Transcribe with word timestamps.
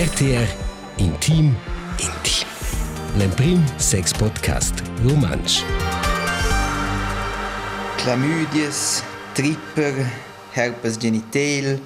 RTR 0.00 0.48
Intim 0.96 1.54
Intim. 1.98 2.46
L'Emprim 3.18 3.62
Sex 3.76 4.14
Podcast 4.14 4.82
Romansch. 5.04 5.62
Chlamydias, 7.98 9.02
Tripper, 9.34 9.92
Herpes 10.54 10.96
genital, 10.98 11.78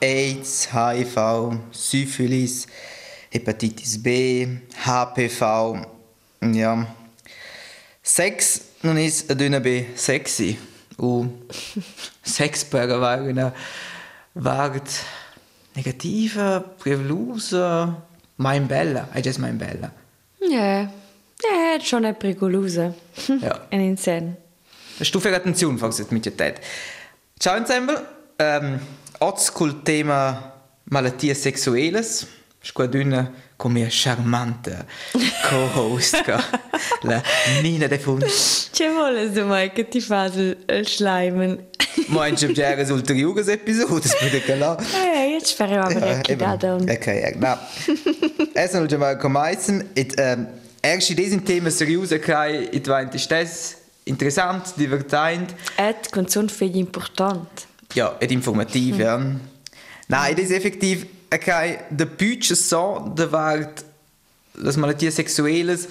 AIDS, 0.00 0.70
HIV, 0.72 1.60
Syphilis, 1.70 2.66
Hepatitis 3.30 3.96
B, 3.96 4.58
HPV. 4.84 5.86
Ja. 6.40 6.86
Sex 8.02 8.60
non 8.80 8.98
is 8.98 9.24
aduna 9.28 9.60
be 9.60 9.86
sexy. 9.94 10.58
U 10.98 11.30
sex 12.22 12.64
per 12.64 12.90
avere 12.90 13.52
vart 14.32 15.04
negativa, 15.74 16.60
prevelusa, 16.60 18.06
mein 18.36 18.66
bella, 18.66 19.08
è 19.10 19.20
già 19.20 19.32
mein 19.38 19.56
bella. 19.56 19.92
Ja, 20.38 20.90
ja, 21.42 21.78
schon 21.80 22.04
è 22.04 22.14
pericolosa. 22.14 22.92
Ja. 23.40 23.66
In 23.70 23.80
insen. 23.80 24.36
Stufe 25.00 25.34
attenzione, 25.34 25.78
falls 25.78 25.98
jetzt 25.98 26.12
mit 26.12 26.24
der 26.24 26.36
Zeit. 26.36 26.60
Ciao 27.38 27.58
zusammen. 27.64 27.96
Ähm, 28.38 28.80
oggi 29.18 29.50
col 29.52 29.82
tema 29.82 30.52
malattie 30.84 31.34
sexuelles. 31.34 32.26
Squadrina 32.64 33.32
con 33.56 33.72
mia 33.72 33.88
charmante 33.90 34.86
co-host, 35.48 36.22
la 37.02 37.20
Nina 37.60 37.88
de 37.88 37.98
Fund. 37.98 38.24
Che 38.70 38.88
vuole 38.88 39.30
du 39.30 39.44
mai 39.44 39.72
che 39.72 39.88
ti 39.88 40.00
fa 40.00 40.26
il, 40.26 40.64
il 40.68 40.86
schleimen? 40.86 41.70
Meinst 42.08 42.42
du, 42.42 42.52
già 42.52 42.84
sul 42.84 43.02
Triugas 43.02 43.48
Episode? 43.48 44.00
Das 44.00 44.20
würde 44.20 44.36
ich 44.38 44.46
là. 44.48 44.76
Eh, 44.94 45.32
jetzt 45.34 45.48
speriamo 45.48 45.90
Ja, 45.90 46.20
che 46.20 46.32
eben. 46.32 46.58
da 46.58 46.74
un... 46.74 46.88
Ok, 46.88 47.06
eh, 47.06 47.36
no. 47.38 47.58
Es 48.54 48.72
non 48.72 48.86
già 48.86 48.98
mal. 48.98 49.56
Et 49.94 50.14
ähm, 50.18 50.46
erst 50.82 51.10
in 51.10 51.16
diesem 51.16 51.44
Thema 51.44 51.70
seriös, 51.70 52.12
okay, 52.12 52.68
it 52.72 52.88
war 52.88 53.04
das 53.04 53.76
interessant, 54.04 54.74
divertint. 54.76 55.54
Et 55.76 56.30
son 56.30 56.48
figli 56.48 56.78
important. 56.78 57.48
Ja, 57.94 58.16
ed 58.20 58.30
informativ, 58.30 58.98
ja. 58.98 59.18
Nein, 60.08 60.36
das 60.36 60.46
ist 60.46 60.52
effektiv, 60.52 61.06
okay, 61.32 61.78
der 61.90 62.06
Budget 62.06 62.56
so, 62.56 63.12
der 63.16 63.30
wird 63.30 63.84
las 64.54 64.76
malatties 64.76 65.16
sexuelles 65.16 65.88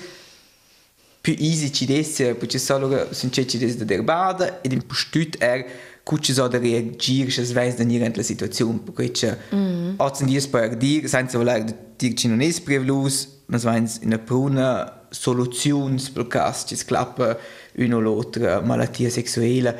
più 1.22 1.35
easy 1.38 1.72
ci 1.72 1.85
desse, 1.85 2.33
perché 2.33 2.57
solo 2.57 3.07
sind 3.11 3.31
ci 3.31 3.57
desse 3.57 3.85
da 3.85 3.94
erbada 3.94 4.59
ed 4.61 4.72
in 4.72 4.85
postut 4.85 5.35
er 5.39 5.66
cucci 6.03 6.33
so 6.33 6.47
da 6.47 6.57
reagir, 6.57 7.31
se 7.31 7.44
sveis 7.45 7.75
da 7.75 7.83
nire 7.83 8.11
la 8.13 8.23
situazione, 8.23 8.80
perché 8.80 9.11
c'è 9.11 9.38
mm. 9.53 9.94
ozen 9.97 10.27
dies 10.27 10.47
per 10.47 10.75
dir, 10.75 11.07
senza 11.07 11.38
voler 11.38 11.63
dir 11.97 12.13
ci 12.16 12.27
non 12.27 12.41
es 12.41 12.59
prevlus, 12.59 13.27
vains 13.47 13.99
in 14.02 14.13
a 14.13 14.17
pruna 14.17 15.07
soluzions 15.09 16.09
per 16.09 16.27
cas, 16.27 16.66
ci 16.67 16.75
sclappa 16.75 17.38
una 17.77 17.95
o 17.95 17.99
l'altra 17.99 18.61
malattia 18.61 19.09
sexuella. 19.09 19.75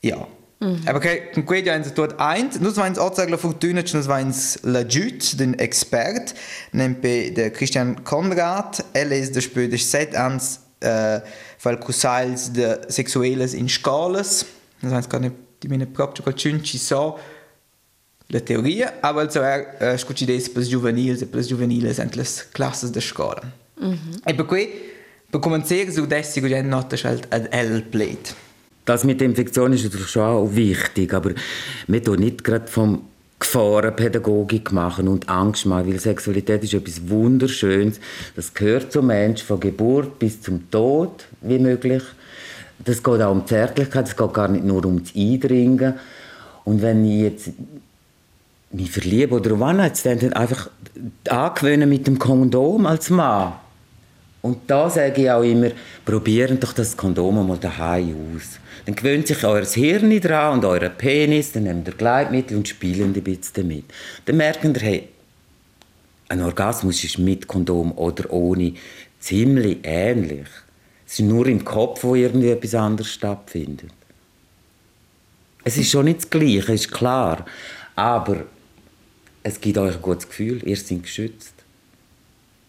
Ja. 0.00 0.26
Mm. 0.64 0.86
Aber 0.86 0.96
okay, 0.96 1.30
con 1.32 1.44
quello 1.44 1.70
hanno 1.70 1.92
tot 1.92 2.14
eint, 2.18 2.60
nus 2.60 2.76
vains 2.76 2.98
auch 2.98 3.16
la 3.28 3.36
fortuna, 3.36 3.82
nus 3.82 4.06
vains 4.06 4.58
la 4.62 4.82
Jut, 4.82 5.38
den 5.38 5.54
Expert, 5.58 6.34
nempe 6.72 7.30
der 7.32 7.50
Christian 7.50 8.02
Konrad, 8.02 8.84
er 8.92 9.10
ist 9.10 9.34
der 9.34 9.42
spödisch 9.42 9.84
seit 9.84 10.16
ans 10.16 10.60
äh, 10.80 11.20
weil 11.62 11.78
Kusals 11.78 12.52
de 12.52 12.78
sexuelles 12.88 13.54
in 13.54 13.68
das 14.12 14.46
heißt 14.92 15.10
gar 15.10 15.20
nicht 15.20 15.34
die 15.62 15.68
meine 15.68 15.86
proprio 15.86 16.22
qualcun 16.24 16.62
ci 16.62 16.78
so 16.78 17.18
la 18.28 18.40
teoria, 18.40 18.92
aber 19.02 19.20
also 19.20 19.40
er 19.40 19.80
äh, 19.80 19.98
scucci 19.98 20.26
des 20.26 20.52
per 20.52 20.62
juvenils 20.62 21.22
e 21.22 21.26
per 21.26 21.40
juveniles 21.40 21.96
sind 21.96 22.16
las 22.16 22.50
classes 22.52 22.90
de 22.92 23.00
Scala. 23.00 23.42
Mm 23.80 23.92
-hmm. 23.92 24.30
E 24.30 24.34
per 24.34 24.46
cui 24.46 24.68
per 25.30 25.40
cominciare 25.40 25.92
su 25.92 26.06
dessigo 26.06 26.48
gen 26.48 26.68
nota 26.68 26.96
schalt 26.96 27.26
ad 27.30 27.48
L 27.50 27.82
plate. 27.82 28.34
Das 28.84 29.04
mit 29.04 29.20
der 29.20 29.28
Infektion 29.28 29.72
ist 29.72 29.84
natürlich 29.84 30.08
schon 30.08 30.22
auch 30.22 30.54
wichtig, 30.54 31.14
aber 31.14 31.32
wir 31.86 32.02
tun 32.02 32.18
nicht 32.18 32.44
gerade 32.44 32.66
vom 32.66 33.02
Gefahrenpädagogik 33.38 34.72
machen 34.72 35.08
und 35.08 35.28
Angst 35.28 35.66
machen, 35.66 35.88
weil 35.88 35.98
Sexualität 35.98 36.64
ist 36.64 36.74
etwas 36.74 37.08
Wunderschönes. 37.08 37.98
Das 38.36 38.52
gehört 38.52 38.92
zum 38.92 39.06
Mensch 39.06 39.42
von 39.42 39.60
Geburt 39.60 40.18
bis 40.18 40.40
zum 40.40 40.70
Tod, 40.70 41.26
wie 41.40 41.58
möglich. 41.58 42.02
Das 42.78 43.02
geht 43.02 43.22
auch 43.22 43.32
um 43.32 43.46
Zärtlichkeit, 43.46 44.08
es 44.08 44.16
geht 44.16 44.34
gar 44.34 44.48
nicht 44.48 44.64
nur 44.64 44.84
um 44.84 45.02
das 45.02 45.14
Eindringen. 45.14 45.94
Und 46.64 46.82
wenn 46.82 47.04
ich 47.04 47.20
jetzt 47.20 47.50
mich 48.70 48.90
verliebe 48.90 49.34
oder 49.34 49.50
dann 49.50 50.32
einfach 50.32 50.70
angewöhnen 51.28 51.88
mit 51.88 52.06
dem 52.06 52.18
Kondom 52.18 52.86
als 52.86 53.10
Mann. 53.10 53.54
Und 54.42 54.58
da 54.66 54.90
sage 54.90 55.22
ich 55.22 55.30
auch 55.30 55.42
immer, 55.42 55.70
probieren 56.04 56.60
doch 56.60 56.72
das 56.72 56.96
Kondom 56.96 57.46
mal 57.46 57.56
daheim 57.56 58.14
aus. 58.36 58.58
Dann 58.84 58.94
gewöhnt 58.94 59.26
sich 59.26 59.42
euer 59.44 59.64
Hirn 59.64 60.20
dran 60.20 60.58
und 60.58 60.64
euer 60.66 60.90
Penis, 60.90 61.52
dann 61.52 61.62
nehmt 61.62 61.88
ihr 61.88 61.94
Gleitmittel 61.94 62.56
und 62.56 62.68
spielen 62.68 63.14
ein 63.14 63.22
bisschen 63.22 63.54
damit. 63.54 63.84
Dann 64.26 64.36
merken 64.36 64.74
ihr, 64.74 64.80
hey, 64.82 65.08
ein 66.28 66.42
Orgasmus 66.42 67.02
ist 67.04 67.18
mit 67.18 67.46
Kondom 67.46 67.92
oder 67.92 68.30
ohne 68.30 68.74
ziemlich 69.18 69.78
ähnlich. 69.82 70.48
Es 71.06 71.18
ist 71.18 71.26
nur 71.26 71.46
im 71.46 71.64
Kopf, 71.64 72.02
wo 72.04 72.14
irgendwie 72.14 72.50
etwas 72.50 72.74
anderes 72.74 73.12
stattfindet. 73.12 73.90
Es 75.64 75.76
ist 75.76 75.90
schon 75.90 76.04
nicht 76.04 76.18
das 76.18 76.30
Gleiche, 76.30 76.72
ist 76.72 76.92
klar. 76.92 77.44
Aber 77.96 78.44
es 79.42 79.60
gibt 79.60 79.78
euch 79.78 79.94
ein 79.94 80.02
gutes 80.02 80.28
Gefühl, 80.28 80.66
ihr 80.66 80.76
seid 80.76 81.02
geschützt. 81.02 81.54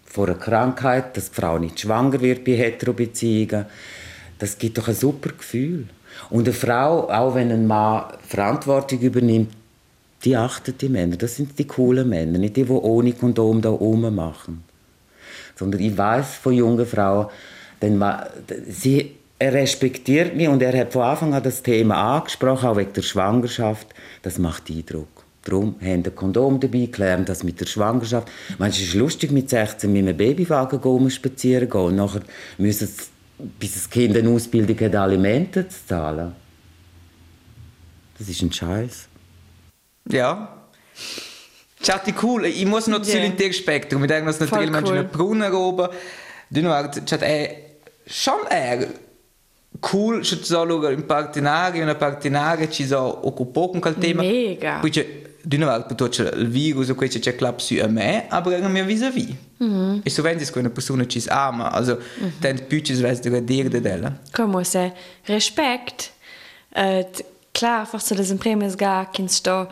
Vor 0.05 0.27
einer 0.27 0.37
Krankheit, 0.37 1.17
dass 1.17 1.29
die 1.29 1.35
Frau 1.35 1.57
nicht 1.57 1.79
schwanger 1.79 2.21
wird 2.21 2.45
bei 2.45 2.53
Heterobeziehungen. 2.53 3.65
Das 4.39 4.57
gibt 4.57 4.77
doch 4.77 4.87
ein 4.87 4.95
super 4.95 5.29
Gefühl. 5.29 5.87
Und 6.29 6.47
eine 6.47 6.53
Frau, 6.53 7.09
auch 7.09 7.35
wenn 7.35 7.51
ein 7.51 7.67
Mann 7.67 8.13
Verantwortung 8.25 8.99
übernimmt, 8.99 9.51
die 10.23 10.35
achtet 10.35 10.81
die 10.81 10.89
Männer. 10.89 11.17
Das 11.17 11.35
sind 11.35 11.57
die 11.59 11.67
coolen 11.67 12.09
Männer, 12.09 12.39
nicht 12.39 12.55
die, 12.55 12.63
die 12.63 12.71
ohne 12.71 13.13
Kondom 13.13 13.61
da 13.61 13.69
oben 13.69 14.15
machen. 14.15 14.63
Sondern 15.55 15.81
ich 15.81 15.97
weiß 15.97 16.35
von 16.35 16.53
jungen 16.53 16.85
Frauen, 16.85 17.27
denn 17.85 17.97
ma- 17.97 18.27
sie 18.67 19.15
er 19.37 19.53
respektiert 19.53 20.35
mich 20.35 20.47
und 20.47 20.61
er 20.61 20.77
hat 20.77 20.93
von 20.93 21.03
Anfang 21.03 21.33
an 21.33 21.43
das 21.43 21.61
Thema 21.61 22.17
angesprochen, 22.17 22.69
auch 22.69 22.77
wegen 22.77 22.93
der 22.93 23.01
Schwangerschaft. 23.01 23.87
Das 24.23 24.37
macht 24.39 24.69
Eindruck. 24.69 25.25
Darum 25.43 25.75
haben 25.81 26.03
ein 26.03 26.15
Kondom 26.15 26.59
dabei, 26.59 26.87
klären 26.91 27.25
das 27.25 27.43
mit 27.43 27.59
der 27.59 27.67
Schwangerschaft. 27.67 28.27
Manchmal 28.57 28.69
ist 28.69 28.89
es 28.89 28.93
lustig, 28.95 29.31
mit 29.31 29.49
16 29.49 29.91
mit 29.91 30.01
einem 30.01 30.17
Babywagen 30.17 30.81
gehen, 30.81 31.11
spazieren 31.11 31.69
gehen. 31.69 31.81
Und 31.81 31.97
nachher 31.97 32.21
müssen 32.57 32.87
sie, 32.87 33.03
bis 33.59 33.73
das 33.73 33.89
Kind 33.89 34.17
eine 34.17 34.29
Ausbildung 34.29 34.79
hat, 34.79 34.95
Alimente 34.95 35.67
zu 35.67 35.85
zahlen. 35.85 36.31
Das 38.17 38.29
ist 38.29 38.41
ein 38.41 38.51
Scheiß. 38.51 39.07
Ja. 40.09 40.61
Chatti 41.83 42.15
cool, 42.23 42.45
ich 42.45 42.65
muss 42.65 42.87
noch 42.87 43.01
zu 43.01 43.15
yeah. 43.15 43.53
Spektrum. 43.53 44.01
Mit 44.01 44.09
irgendwas 44.09 44.37
Voll 44.37 44.47
natürlich 44.47 44.71
Menschen 44.71 44.95
cool. 44.95 45.03
in 45.03 45.09
Brunnen 45.09 45.53
oben. 45.53 45.89
Du 46.49 46.61
è 46.61 47.64
schon 48.05 48.45
è 48.47 48.87
cool, 49.79 50.23
se 50.25 50.43
solo 50.43 50.89
in 50.89 51.05
partenari, 51.05 51.81
una 51.81 51.95
partenare 51.95 52.69
ci 52.69 52.85
so 52.85 53.27
occupato 53.27 53.69
con 53.69 53.79
quel 53.79 53.97
tema. 53.97 54.21
Mega. 54.21 54.79
Poi 54.79 54.89
c'è 54.89 55.23
di 55.41 55.57
nuovo 55.57 55.85
per 55.85 56.09
c'è 56.09 56.31
il 56.33 56.47
virus 56.47 56.89
o 56.89 56.95
questo 56.95 57.19
c'è 57.19 57.35
clap 57.35 57.59
su 57.59 57.75
a 57.81 57.87
me, 57.87 58.25
aber 58.29 58.63
a 58.63 58.67
mia 58.67 58.83
vis-à-vis. 58.83 59.33
Mm 59.63 59.73
-hmm. 59.73 59.99
E 60.03 60.09
sovente 60.09 60.43
è 60.43 60.57
una 60.57 60.69
persona 60.69 61.05
ci 61.05 61.23
ama, 61.27 61.71
also 61.71 61.95
mm 61.95 62.25
-hmm. 62.25 62.39
tant 62.39 62.63
più 62.63 62.79
ci 62.81 62.93
sveste 62.93 63.29
da 63.29 63.39
dire 63.39 63.69
de 63.69 63.81
della. 63.81 64.11
Come 64.31 64.63
se 64.63 64.91
respect. 65.25 66.13
Et, 66.73 67.23
klar, 67.51 67.85
forse 67.85 68.15
das 68.15 68.29
Impremes 68.29 68.75
ga, 68.75 69.07
kins 69.11 69.35
sto 69.35 69.67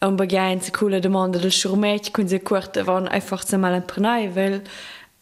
un 0.00 0.16
bagain 0.16 0.60
se 0.60 0.70
coole 0.70 1.00
demanda 1.00 1.38
del 1.38 1.50
schurmet, 1.50 2.10
kun 2.10 2.28
se 2.28 2.38
kurte 2.38 2.84
van 2.84 3.08
einfach 3.08 3.46
se 3.46 3.56
mal 3.56 3.72
ein 3.72 3.84
prenai 3.84 4.30
will. 4.34 4.62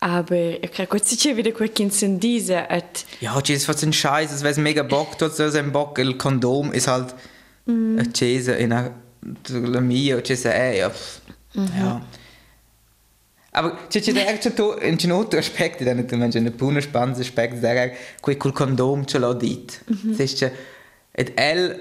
Aber 0.07 0.63
ich 0.63 0.71
krieg 0.71 0.89
gut 0.89 1.05
sicher 1.05 1.37
wieder 1.37 1.51
quel 1.51 1.69
kins 1.69 2.01
in 2.01 2.21
diese, 2.21 2.71
et, 2.71 3.05
Ja, 3.21 3.41
c'è 3.41 3.59
fatto 3.59 3.85
un 3.87 3.93
scheiß, 3.93 4.31
es 4.31 4.45
weiß 4.45 4.59
mega 4.59 4.85
Bock, 4.85 5.19
dort 5.19 5.35
so 5.35 5.51
sein 5.51 5.73
Bock, 5.73 5.99
il 5.99 6.17
Kondom 6.17 6.73
ist 6.73 6.87
halt 6.87 7.13
mm. 7.67 7.99
a 7.99 8.05
Cese 8.13 8.53
in 8.53 8.73
a 8.73 8.93
la 9.51 9.81
mia, 9.81 10.21
c'è 10.21 10.37
se 10.37 10.53
è, 10.53 10.77
ja. 10.77 10.91
pff, 10.91 11.21
ja. 11.55 12.01
Aber 13.51 13.89
c'è 13.89 14.01
c'è 14.01 14.13
der 14.13 14.39
c'è 14.39 14.55
to 14.55 14.79
in 14.79 14.97
c'è 14.97 15.11
altro 15.11 15.41
aspetto, 15.41 15.83
da 15.83 15.93
nicht 15.93 16.13
manche 16.13 16.39
eine 16.39 16.53
puna 16.53 16.81
spannende 16.81 17.23
aspetto, 17.23 17.57
der 17.57 17.91
quel 18.21 18.37
col 18.37 18.53
Kondom 18.53 19.09
ce 19.09 19.19
l'ho 19.19 19.35
dit. 19.35 19.81
Das 20.05 20.21
ist 20.21 20.49
et 21.15 21.33
el 21.35 21.81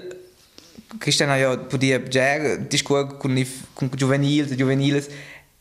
Christian 0.98 1.30
ha 1.30 1.36
ja 1.36 1.56
podia 1.56 2.00
ger 2.00 2.58
discuor 2.68 3.18
con 3.18 3.36
i 3.36 3.46
con 3.74 3.88
juvenils, 3.96 4.50
juveniles, 4.56 5.06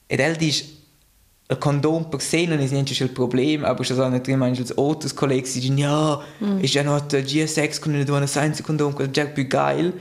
ed 0.07 0.19
el 0.19 0.35
dice 0.35 0.74
il 1.47 1.57
condom 1.59 2.09
per 2.09 2.21
non 2.47 2.59
è 2.59 2.67
niente 2.67 3.03
il 3.03 3.09
problema, 3.11 3.67
aber 3.67 3.83
schon 3.83 3.97
so 3.97 4.09
nicht 4.09 4.25
drin, 4.25 4.39
manche 4.39 4.61
als 4.61 4.75
Autos 4.77 5.13
Kollegen 5.13 5.45
sagen, 5.45 5.77
ja, 5.77 6.21
ist 6.61 6.73
ja 6.73 6.83
noch 6.83 7.01
der 7.01 7.23
G6 7.23 7.79
con 7.79 7.93
una 7.93 8.03
donna 8.03 8.25
senza 8.25 8.63
condom, 8.63 8.93
quel 8.93 9.11
già 9.11 9.25
più 9.25 9.47
geil. 9.47 9.93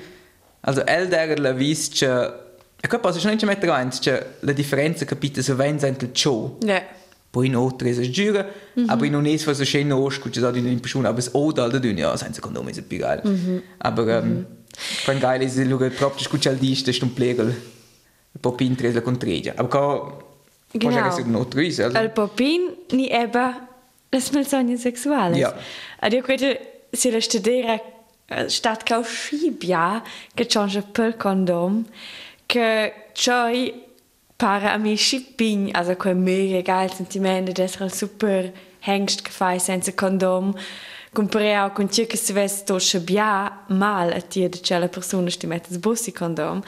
Also 0.61 0.83
el 0.87 1.09
der 1.09 1.39
la 1.39 1.53
vis 1.53 1.91
che 1.91 2.43
E 2.81 2.87
qua 2.87 2.99
posso 2.99 3.19
ci 3.19 3.47
mettere 3.47 3.73
avanti, 3.73 3.99
cioè 4.01 4.35
la 4.41 4.53
differenza 4.53 5.07
capite 5.07 5.43
se 5.43 5.55
ven 5.55 5.79
sente 5.79 6.05
il 6.05 6.11
show. 6.13 6.59
Ja. 6.61 6.83
Poi 7.31 7.47
in 7.47 7.57
oltre 7.57 7.89
es 7.89 8.11
giura, 8.11 8.43
mm 8.43 8.85
-hmm. 8.85 8.91
aber 8.91 9.07
in 9.07 9.15
un 9.15 9.27
es 9.27 9.43
fa 9.43 9.55
so 9.55 9.65
schön 9.65 9.91
osch, 9.91 10.21
gut, 10.21 10.37
das 10.37 10.57
in 10.57 10.81
Person, 10.81 11.07
aber 11.07 11.19
es 11.19 11.35
oder 11.35 11.71
da 11.71 11.79
dünn, 11.79 11.97
ja, 11.97 12.15
senza 12.17 12.43
Kondom 12.43 12.69
ist 12.69 12.87
più 12.87 12.99
geil. 12.99 13.23
Mm 13.25 13.31
-hmm. 13.31 13.63
Aber 13.79 14.07
ähm, 14.09 14.29
mm 14.29 14.47
-hmm. 14.47 15.05
quan 15.07 15.19
geil 15.19 15.43
ist, 15.43 15.57
luga 15.57 15.89
proprio 15.89 16.25
scuccia 16.25 16.51
al 16.51 16.59
diste, 16.59 16.93
sto 16.93 17.07
un 17.07 18.41
po' 18.41 18.53
pintres 18.53 18.95
la 18.95 19.01
contregia. 19.01 19.55
Aber 19.57 20.24
Genau. 20.75 21.45
Triste, 21.45 21.85
also. 21.85 21.99
El 21.99 22.11
popin 22.11 22.73
ni 22.91 23.09
eba 23.09 23.69
las 24.11 24.33
malsognas 24.33 24.81
sexuales. 24.81 25.39
Ja. 25.39 25.55
Ad 26.01 26.13
io 26.13 26.23
credo 26.23 26.57
se 26.93 27.11
la 27.11 27.21
stedera 27.21 27.81
stat 28.47 28.83
cau 28.85 29.03
scibia 29.03 30.03
che 30.35 30.47
change 30.47 30.83
per 30.83 31.17
condom 31.17 31.85
che 32.47 33.11
choi 33.13 33.83
para 34.37 34.73
a 34.73 34.79
mi 34.79 34.97
shipping 34.97 35.71
also 35.75 35.95
quel 35.97 36.17
mega 36.17 36.63
geil 36.63 36.91
sentimento 36.93 37.53
d'essere 37.53 37.91
super 37.91 38.53
hengst 38.81 39.23
gefai 39.23 39.59
senza 39.59 39.93
condom 39.93 40.55
comparé 41.13 41.71
con 41.75 41.89
ciò 41.89 42.05
che 42.07 42.17
si 42.17 42.33
veste 42.33 42.65
to 42.65 42.79
scibia 42.79 43.65
mal 43.69 44.13
a 44.13 44.21
tia 44.21 44.49
de 44.49 44.61
cella 44.61 44.89
persona 44.89 45.31
sti 45.31 45.47
mettes 45.47 45.79
bussi 45.79 46.13
condom 46.13 46.63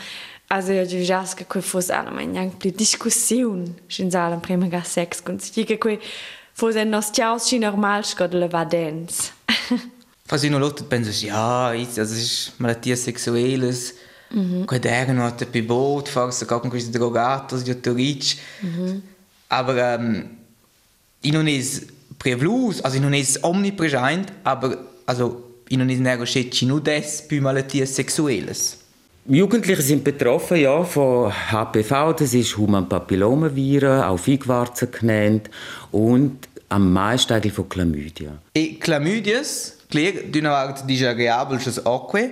Also 0.48 0.72
ja, 0.72 0.84
du 0.84 1.04
sagst, 1.04 1.44
dass 1.48 1.64
fosse 1.64 1.96
alle 1.96 2.12
meine 2.12 2.34
yang 2.34 2.52
pli 2.52 2.70
diskussion 2.70 3.74
in 3.98 4.10
Saal 4.10 4.38
prima 4.40 4.68
ga 4.68 4.82
sex 4.84 5.24
kun 5.24 5.40
si 5.40 5.64
che 5.64 5.76
que 5.76 5.98
fosse 6.54 6.84
nos 6.84 7.10
ciaus 7.10 7.48
si 7.48 7.58
normal 7.58 8.04
scod 8.04 8.32
le 8.32 8.48
vadens. 8.48 9.32
Was 10.28 10.44
ich 10.44 10.50
noch 10.50 10.60
Leute 10.60 10.84
penso, 10.84 11.10
ja, 11.24 11.72
jetzt, 11.72 11.98
das 11.98 12.10
ist 12.10 12.52
Malattia 12.58 12.96
sexuelles, 12.96 13.94
mm 14.30 14.40
-hmm. 14.40 14.66
quando 14.66 14.88
erano 14.88 15.24
a 15.24 15.30
te 15.30 15.46
pivot, 15.46 16.08
forse 16.08 16.46
con 16.46 16.68
questi 16.68 16.90
drogatos, 16.90 17.62
di 17.62 17.70
autorici. 17.70 18.36
Mm 18.62 18.68
-hmm. 18.68 19.00
Aber 19.48 19.76
ähm, 19.76 20.30
ich 21.22 21.32
non 21.32 21.46
es 21.46 21.82
prevlus, 22.18 22.80
also 22.82 22.96
ich 22.96 23.02
non 23.02 23.14
es 23.14 23.38
omnipresent, 23.42 24.32
aber 24.42 24.78
also 25.06 25.44
ich 25.68 25.76
non 25.76 25.90
es 25.90 25.98
nego 25.98 26.24
scecci 26.24 26.66
nu 26.66 26.80
des 26.80 27.22
più 27.28 27.40
malattie 27.40 27.86
sexuelles. 27.86 28.85
Jugendliche 29.28 29.82
sind 29.82 30.04
betroffen 30.04 30.58
ja, 30.58 30.84
von 30.84 31.32
HPV, 31.32 32.12
das 32.12 32.32
ist 32.32 32.56
Human 32.56 32.88
Papillomaviren, 32.88 34.02
auch 34.02 34.18
Feigwarzen 34.18 34.90
genannt, 34.92 35.50
und 35.90 36.48
am 36.68 36.92
meisten 36.92 37.32
eigentlich 37.32 37.52
von 37.52 37.68
Chlamydia. 37.68 38.38
E 38.54 38.78
chlamydias, 38.78 39.78
klar, 39.90 40.12
d'una 40.30 40.50
part 40.50 40.88
disagreabel 40.88 41.58
als 41.58 41.84
acque, 41.84 42.30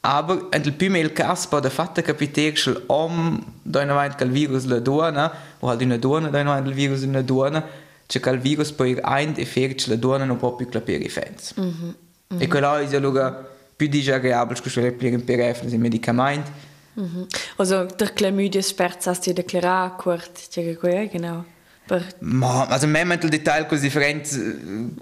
aber 0.00 0.48
el 0.50 0.72
più 0.72 0.94
il 0.94 1.12
cas 1.12 1.46
po 1.46 1.60
da 1.60 1.70
fatta 1.70 2.02
capiter 2.02 2.52
che 2.52 2.76
om 2.86 3.44
da 3.62 3.82
una 3.82 3.94
vant 3.94 4.16
che 4.16 4.24
il 4.24 4.30
virus 4.30 4.64
la 4.64 4.80
dona, 4.80 5.32
o 5.60 5.68
halt 5.68 5.82
una 5.82 5.98
dona 5.98 6.28
da 6.28 6.40
una 6.40 6.54
vant 6.54 6.66
il 6.66 6.74
virus 6.74 7.02
una 7.02 7.22
dona, 7.22 7.62
che 8.06 8.20
che 8.20 8.30
il 8.30 8.38
virus 8.38 8.72
poi 8.72 8.98
ein 9.02 9.34
effekt 9.36 9.86
la 9.86 9.96
dona 9.96 10.24
non 10.24 10.38
può 10.38 10.54
più 10.54 10.66
clapere 10.68 11.04
i 11.04 11.08
fans. 11.08 11.54
Mm 11.60 11.68
-hmm. 11.68 12.40
E 12.40 12.48
quella 12.48 12.80
è 12.80 12.98
lugar 12.98 13.51
più 13.82 13.88
disagreabel 13.88 14.60
che 14.60 14.80
le 14.80 14.92
pliegen 14.92 15.24
per 15.24 15.40
effens 15.40 15.72
i 15.72 15.78
medicament. 15.78 16.46
Mm 16.94 17.04
-hmm. 17.04 17.26
Also 17.56 17.86
der 17.96 18.12
Chlamydia 18.14 18.62
sperrt 18.62 19.06
hast 19.06 19.26
du 19.26 19.32
deklarar 19.32 19.96
kurt, 19.96 20.48
ja 20.54 21.06
genau. 21.06 21.44
Per... 21.86 22.02
Ma, 22.20 22.66
also 22.68 22.86
mehr 22.86 23.04
mental 23.04 23.30
Detail 23.30 23.66
cos 23.66 23.80
different 23.80 24.28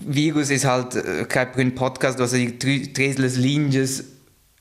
virus 0.07 0.49
ist 0.51 0.65
halt 0.65 0.95
äh, 0.95 1.27
kein 1.29 1.49
ein 1.57 1.75
Podcast, 1.75 2.19
was 2.19 2.31
die 2.31 2.59
tresles 2.93 3.37
linjes 3.37 4.05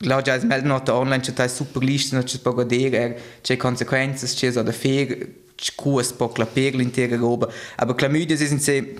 la 0.01 0.21
già 0.21 0.37
mel 0.45 0.63
nota 0.63 0.93
online 0.93 1.21
c'è 1.21 1.33
tai 1.33 1.49
super 1.49 1.83
list 1.83 2.13
no 2.13 2.23
c'è 2.23 2.37
poco 2.39 2.63
dire 2.63 3.19
c'è 3.41 3.57
conseguenze 3.57 4.27
c'è 4.27 4.51
so 4.51 4.63
da 4.63 4.71
fer 4.71 5.27
cus 5.75 6.13
po 6.13 6.29
claper 6.29 6.75
l'intera 6.75 7.17
roba 7.17 7.49
aber 7.75 7.95
chlamydia 7.95 8.37
sind 8.37 8.61
se 8.61 8.95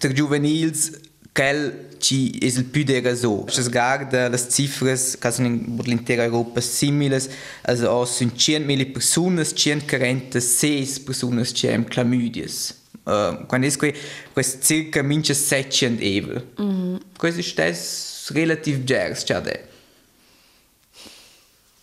der 0.00 0.12
juvenils 0.12 0.90
quel 1.34 1.96
ci 1.98 2.38
es 2.40 2.56
il 2.56 2.64
più 2.64 2.84
dera 2.84 3.14
so 3.14 3.44
es 3.48 3.68
garda 3.68 4.28
las 4.28 4.46
cifras 4.48 5.18
sono 5.30 5.48
in 5.48 5.80
l'intera 5.84 6.24
Europa 6.24 6.60
similes 6.60 7.28
also 7.62 7.90
aus 7.90 8.20
500.000 8.20 8.92
personas 8.92 9.52
140 9.54 10.40
6 10.40 11.00
personas 11.00 11.52
c'è 11.52 11.84
chlamydias 11.84 12.74
uh, 13.04 13.44
quando 13.46 13.68
que 13.76 13.94
quest 14.32 14.64
circa 14.64 15.02
mince 15.02 15.34
700 15.34 16.00
evel 16.02 16.44
mm 16.60 17.00
-hmm. 17.18 17.38
è 17.38 17.54
das 17.54 18.30
relativ 18.32 18.84
gers 18.84 19.24
c'è 19.24 19.40
da 19.40 19.58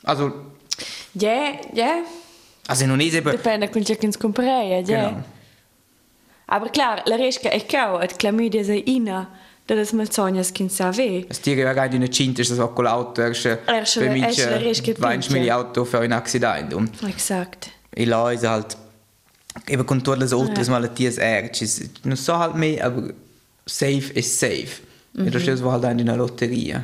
also 0.04 0.50
Ja, 1.13 1.59
ja. 1.74 2.04
also 2.68 2.86
non 2.86 3.01
es 3.01 3.13
eben 3.13 3.31
Depende 3.31 3.69
con 3.69 3.83
ciò 3.83 3.95
che 3.95 4.06
ens 4.06 4.18
comprei, 4.18 4.69
ja. 4.69 4.81
Genau. 4.81 5.24
Aber 6.51 6.69
klar, 6.69 7.01
la 7.06 7.15
resca 7.15 7.50
è 7.50 7.65
cau, 7.65 8.01
et 8.01 8.18
chlamydia 8.18 8.63
sei 8.63 8.83
ina, 8.86 9.30
da 9.65 9.75
das 9.75 9.94
mal 9.94 10.12
sognas 10.12 10.51
kin 10.51 10.69
sa 10.69 10.92
ve. 10.92 11.25
Es 11.30 11.39
tira 11.39 11.62
ja 11.62 11.74
gerade 11.74 11.95
in 11.95 12.01
der 12.01 12.12
Cinta, 12.12 12.44
das 12.44 12.59
auch 12.59 12.77
Auto, 12.77 13.21
der 13.21 13.30
Rischke 13.30 14.09
mince 14.09 14.59
20 15.00 15.31
pinche. 15.31 15.56
Auto 15.56 15.86
für 15.86 16.00
ein 16.00 16.12
Accident 16.12 16.74
Exakt. 17.07 17.71
e 17.95 18.06
là 18.06 18.31
ist 18.31 18.45
halt 18.45 18.77
eben 19.68 19.86
con 19.86 20.03
tutte 20.03 20.19
le 20.19 20.36
altre 20.36 20.69
malattie 20.69 21.12
er 21.18 21.51
ci 21.51 21.65
non 22.03 22.18
so 22.18 22.38
halt 22.38 22.56
mehr 22.56 22.86
aber 22.86 23.13
safe 23.65 24.12
is 24.13 24.39
safe. 24.39 24.81
E 25.18 25.30
das 25.30 25.47
ist 25.47 25.63
halt 25.63 25.83
in 25.83 26.01
una 26.01 26.15
lotteria. 26.15 26.83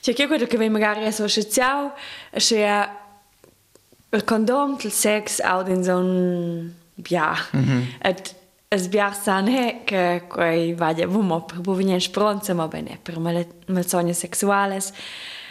Cioè, 0.00 0.14
che 0.14 0.26
quello 0.26 0.46
che 0.46 0.68
magari 0.68 1.04
associaziao, 1.04 1.92
c'è 2.32 2.64
il 2.64 2.88
condom, 4.24 4.78
il 4.82 4.92
sex, 4.92 5.40
auch 5.40 5.68
in 5.68 5.84
so 5.84 5.96
un 5.96 6.74
bia. 6.96 7.36
Et 8.02 8.34
es 8.70 8.88
bia 8.88 9.12
san 9.12 9.46
he 9.46 9.84
che 9.84 10.22
quei 10.28 10.74
vaglia 10.74 11.06
vumo 11.06 11.40
per 11.42 11.60
buvinen 11.60 12.00
spronza, 12.00 12.54
ma 12.54 12.66
bene, 12.68 12.98
per 13.02 13.18
mal 13.18 13.46
malsogna 13.66 14.12
sexuales. 14.12 14.92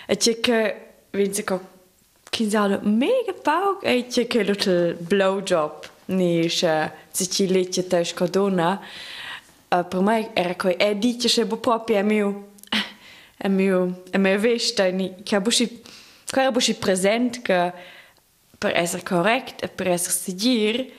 E 0.08 0.18
c'è 0.18 0.40
che 0.40 0.76
vince 1.12 1.44
co 1.44 1.60
kinzalo 2.30 2.80
mega 2.84 3.34
paug 3.34 3.84
e 3.84 4.08
c'è 4.08 4.28
che 4.28 4.44
little 4.44 4.94
blowjob 4.94 5.90
ni 6.08 6.48
che 6.48 6.92
si 7.12 7.30
ci 7.30 7.48
lecce 7.48 7.88
te 7.88 8.04
scodona. 8.04 8.82
Uh, 9.68 9.84
per 9.88 10.00
me 10.02 10.30
era 10.34 10.56
coi 10.56 10.76
e 10.76 10.98
dice 10.98 11.28
che 11.28 11.46
bo 11.46 11.58
proprio 11.58 12.04
mio 12.04 12.52
è 13.36 13.48
mio 13.48 14.04
è 14.12 14.18
mio 14.18 14.38
vista 14.38 14.86
ni 14.92 15.16
che 15.24 15.42
bushi 15.42 15.82
che 16.24 16.52
bushi 16.52 16.76
present 16.76 17.42
che 17.42 17.74
per 18.66 18.76
essere 18.76 19.04
correct 19.04 19.64
e 19.64 19.68
per 19.68 19.88
essere 19.88 20.14
sigir 20.14 20.92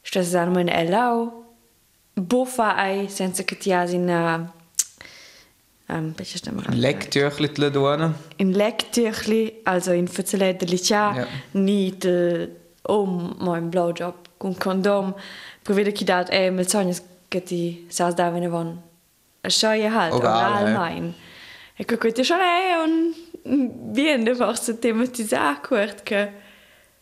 sta 0.00 0.22
san 0.22 0.52
mein 0.52 0.68
elau 0.68 1.44
buffa 2.14 2.76
ai 2.76 3.08
senza 3.08 3.42
che 3.42 3.56
ti 3.58 3.72
has 3.72 3.92
in 3.92 4.08
uh, 4.08 5.92
um, 5.92 6.14
welche 6.16 6.38
Stimme 6.38 6.62
Lecktürchli 6.70 7.50
la 7.56 7.68
dona 7.68 8.14
in 8.36 8.52
Lecktürchli, 8.52 9.60
also 9.64 9.92
in 9.92 10.08
Fazzeledelicia, 10.08 11.14
Ja. 11.14 11.26
nicht 11.52 12.04
äh, 12.06 12.48
um 12.88 13.36
mein 13.38 13.70
Blowjob 13.70 14.14
con 14.38 14.56
Kondom, 14.58 15.14
per 15.62 15.74
vedere 15.74 15.92
chi 15.94 16.04
dat 16.04 16.30
è 16.30 16.50
mel 16.50 16.66
sogno 16.66 16.94
che 17.28 17.42
ti 17.42 17.86
sa 17.88 18.10
da 18.12 18.30
vene 18.30 18.48
von 18.48 18.80
a 19.42 19.48
schoie 19.50 19.90
halt 19.90 20.14
Oral, 20.14 20.52
oral 20.52 20.68
ja. 20.68 20.78
mein. 20.78 21.14
E 21.76 21.84
che 21.84 21.98
questo 21.98 22.22
schon 22.22 22.40
è 22.40 22.76
un 22.82 23.92
bien 23.92 24.24
de 24.24 24.34
forse 24.34 24.78
tematizzare 24.78 25.60
kurt 25.60 26.02
che 26.02 26.43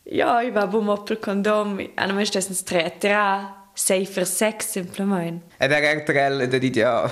ja, 0.04 0.42
ich 0.42 0.54
war 0.54 0.68
bum 0.68 0.88
op 0.88 1.20
Kondom, 1.20 1.78
an 1.96 2.16
mir 2.16 2.26
stessen 2.26 2.54
stretra 2.54 3.54
safer 3.74 4.26
sex 4.26 4.72
simplement. 4.72 5.42
ed 5.58 5.70
è 5.70 5.86
actuell 5.86 6.48
da 6.48 6.58
dit 6.58 6.76
ja. 6.76 7.10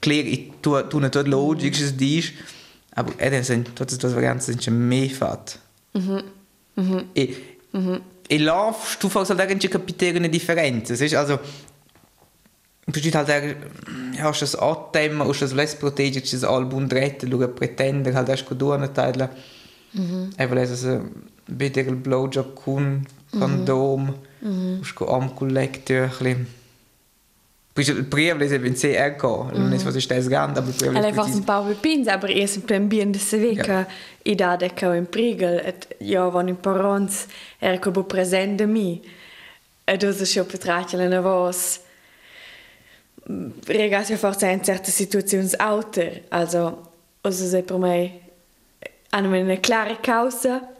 Klar 0.00 0.24
i 0.24 0.52
tu 0.60 0.80
tu 0.88 0.98
na 0.98 1.08
tot 1.08 1.28
logisch 1.28 1.80
es 1.80 1.96
dis 1.96 2.32
aber 2.94 3.12
ed 3.18 3.44
sind 3.44 3.74
tot 3.76 3.90
das 3.90 4.14
varianten 4.14 4.40
sind 4.40 4.64
schon 4.64 4.88
mehr 4.88 5.10
fat 5.10 5.58
e 7.14 7.34
e 8.28 8.38
lauf 8.38 8.96
du 9.00 9.08
fast 9.08 9.30
halt 9.30 9.40
irgendwie 9.40 9.68
kapitän 9.68 10.16
eine 10.16 10.30
Differenz. 10.30 10.90
Es 10.90 11.00
ist 11.00 11.14
also 11.14 11.38
Du 12.86 13.00
steht 13.00 13.14
halt 13.14 13.28
der, 13.28 13.56
hast 14.18 14.42
das 14.42 14.54
Atem, 14.56 15.26
hast 15.26 15.40
das 15.40 15.54
Les 15.54 15.74
Protege, 15.74 16.20
das 16.20 16.44
Album 16.44 16.86
retten, 16.86 17.30
schau 17.30 17.46
Pretender, 17.48 18.12
halt 18.12 18.28
hast 18.28 18.44
du 18.46 18.72
einen 18.72 18.92
Teil. 18.92 19.30
Mhm. 19.94 20.30
Eben, 20.38 20.58
also, 20.58 21.00
ein 21.48 22.02
Blowjob, 22.02 22.54
Kun, 22.54 23.06
Kondom, 23.30 24.14
mhm. 24.40 24.78
hast 24.80 24.94
du 24.98 25.06
Amkulektürchen. 25.06 26.46
Il 27.76 28.04
primo 28.04 28.38
è 28.38 28.54
in 28.54 28.74
CRK, 28.74 29.22
non 29.22 29.72
è 29.72 29.78
fosse 29.78 30.00
stai 30.00 30.22
sganda, 30.22 30.60
ma 30.60 30.68
il 30.68 30.74
primo 30.74 30.96
Alle 30.96 31.12
fast 31.12 31.34
un 31.34 31.42
paar 31.42 31.64
pins, 31.74 32.06
aber 32.06 32.30
ihr 32.30 32.46
sind 32.46 32.66
plan 32.66 32.88
bien 32.88 33.10
de 33.10 33.18
se 33.18 33.36
Ja. 33.36 33.62
que 33.62 33.86
i 34.22 34.36
da 34.36 34.56
de 34.56 34.68
que 34.68 34.96
in 34.96 35.06
prigel 35.06 35.58
et 35.58 35.88
ja 35.98 36.30
van 36.30 36.48
in 36.48 36.56
parents 36.56 37.26
er 37.58 37.80
ko 37.80 37.90
present 37.90 38.58
de 38.58 38.66
mi. 38.66 39.02
E 39.84 39.96
dus 39.96 40.20
es 40.20 40.34
jo 40.34 40.44
petrachel 40.44 41.08
na 41.08 41.20
vos 41.20 41.80
regas 43.66 44.08
ja 44.08 44.16
forse 44.16 44.52
in 44.52 44.62
certe 44.62 44.90
situazioni 44.90 45.48
auter, 45.58 46.22
also 46.28 46.92
also 47.22 47.48
se 47.48 47.62
per 47.62 47.78
me 47.78 48.20
hanno 49.10 49.36
una 49.36 49.56
clara 49.56 49.96
causa 50.00 50.73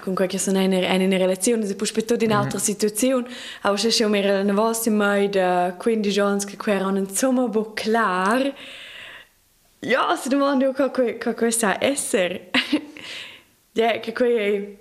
con 0.00 0.14
qualche 0.14 0.38
sono 0.38 0.60
in 0.60 0.72
una 0.72 1.16
relazione 1.16 1.66
se 1.66 1.74
poi 1.74 1.86
spetto 1.86 2.14
in 2.18 2.32
altra 2.32 2.58
situazione 2.58 3.26
aber 3.62 3.78
se 3.78 3.90
schon 3.90 4.10
mehr 4.10 4.40
eine 4.40 4.52
was 4.52 4.86
in 4.86 4.96
mai 4.96 5.28
da 5.28 5.74
15 5.76 6.20
anni 6.20 6.44
che 6.44 6.56
qua 6.56 6.72
erano 6.74 6.98
insomma 6.98 7.48
bo 7.48 7.72
klar 7.72 8.54
ja 9.80 10.16
se 10.16 10.28
domando 10.28 10.72
che 10.72 11.18
che 11.18 11.34
questa 11.34 11.82
essere 11.82 12.50
ja 13.72 13.98
che 14.00 14.12
qui 14.12 14.78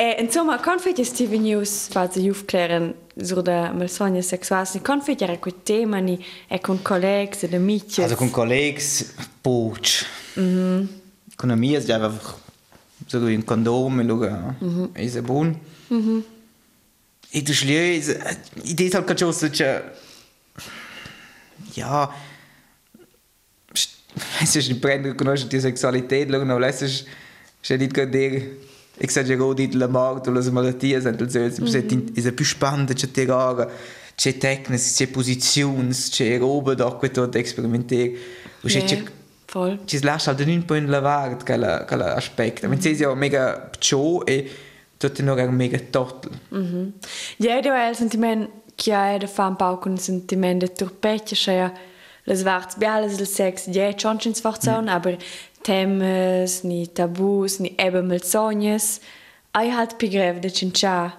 E, 0.00 0.16
insomma, 0.18 0.58
confetti 0.58 1.04
Steve 1.04 1.36
News 1.36 1.88
fa 1.88 2.10
si 2.10 2.26
aufklären 2.26 2.94
sur 3.22 3.42
de 3.42 3.70
malsogna 3.70 4.22
sexuals. 4.22 4.72
Ni 4.72 4.80
confetti 4.80 5.24
era 5.24 5.36
quei 5.36 5.54
tema 5.62 5.98
ni 5.98 6.24
e 6.48 6.58
con 6.58 6.80
collegs 6.80 7.42
ed 7.42 7.52
amici. 7.52 8.00
Also 8.02 8.16
con 8.16 8.30
collegs, 8.30 9.12
Poach. 9.42 10.06
Mhm. 10.36 10.88
Con 11.36 11.50
amici, 11.50 11.86
ja, 11.86 11.96
einfach 11.96 12.38
so 13.10 13.26
ein 13.26 13.44
Kondom, 13.44 14.00
schauen, 14.06 14.56
mhm. 14.60 14.88
ist 14.94 15.16
er 15.16 15.22
buon. 15.22 15.56
Mhm. 15.88 16.24
E 17.32 17.42
du 17.42 17.54
schlieu, 17.54 18.00
Idee 18.64 18.86
ist 18.86 18.94
halt 18.94 19.06
gerade 19.06 19.18
schon 19.18 19.50
ja, 21.74 22.14
es 24.42 24.56
ist 24.56 24.68
nicht 24.68 24.80
brennend, 24.80 25.16
conosci 25.16 25.48
die 25.48 25.60
Sexualität, 25.60 26.30
schauen, 26.30 26.50
aber 26.50 26.66
es 26.68 26.82
ist, 26.82 27.06
ist 27.62 27.70
nicht 27.70 27.94
gerade 27.94 28.58
exagerou 29.00 29.54
dit 29.54 29.74
la 29.74 29.88
mort 29.88 30.28
o 30.28 30.32
las 30.32 30.50
malatties 30.52 31.06
en 31.08 31.16
els 31.16 31.36
els 31.36 31.58
mm. 31.60 32.16
is 32.16 32.26
a 32.26 32.32
più 32.32 32.44
spannend 32.44 32.92
c'è 32.92 33.10
tirare 33.10 33.68
c'è 34.14 34.36
tecniche 34.36 34.92
c'è 34.96 35.06
posizioni 35.08 35.94
c'è 35.94 36.38
roba 36.38 36.74
da 36.74 36.98
experimentar 37.32 38.10
o 38.62 38.68
c'è 38.68 38.84
c'è 38.84 39.02
voll 39.52 39.78
ci 39.84 40.02
lascia 40.02 40.32
da 40.32 40.44
un 40.44 40.64
po' 40.64 40.74
in 40.74 40.88
lavart 40.88 41.44
quella 41.44 41.84
quella 41.84 42.14
aspetto 42.14 42.68
mm. 42.68 42.78
se 42.78 42.94
sia 42.94 43.14
mega 43.14 43.70
ciò 43.78 44.22
e 44.24 44.50
tutto 44.96 45.22
non 45.22 45.38
è 45.38 45.46
mega 45.46 45.78
total 45.78 46.32
mm 46.54 46.92
-hmm. 47.38 47.60
du 47.60 47.68
hai 47.70 47.90
il 47.90 47.96
sentimento 47.96 48.50
che 48.74 48.92
hai 48.92 49.18
da 49.18 49.26
fare 49.26 49.48
un 49.48 49.56
po' 49.56 49.80
il 49.84 49.98
sentimento 49.98 50.66
di 50.66 50.72
turpeccia 50.72 51.34
cioè 51.34 51.72
le 52.24 52.34
svarts 52.34 52.76
biales 52.76 53.16
del 53.16 53.26
sex 53.26 53.66
ja 53.68 53.92
schon 53.96 54.18
schon 54.20 54.34
sforzaun 54.34 54.84
mm. 54.84 54.88
aber 54.88 55.16
temes, 55.62 56.62
ni 56.62 56.86
tabus, 56.86 57.58
ni 57.58 57.74
eben 57.78 58.06
malsognes. 58.06 59.00
Ai 59.52 59.70
halt 59.70 59.98
pigrev 59.98 60.40
de 60.40 60.50
cincha 60.50 61.12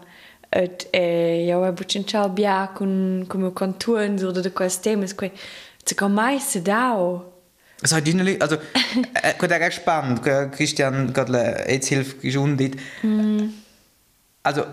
et 0.49 0.87
e 0.91 1.45
ja 1.47 1.67
e 1.67 1.71
bu 1.71 1.83
cincha 1.83 2.27
bia 2.29 2.69
con 2.73 3.25
come 3.27 3.51
conturen 3.51 4.17
so 4.19 4.31
de 4.31 4.49
quest 4.49 4.83
temes 4.83 5.13
que 5.13 5.31
zu 5.85 5.95
kom 5.95 6.13
mai 6.13 6.39
se 6.39 6.61
dao. 6.61 7.30
Es 7.81 7.91
hat 7.91 8.05
dünne 8.05 8.37
also 8.39 8.55
äh, 9.13 9.33
gut 9.37 9.51
er 9.51 9.71
spannend 9.71 10.21
Christian 10.51 11.13
gerade 11.13 11.65
jetzt 11.67 11.87
hilft 11.87 12.21
gesundit. 12.21 12.75
Mm. 13.01 13.49
Also 14.43 14.65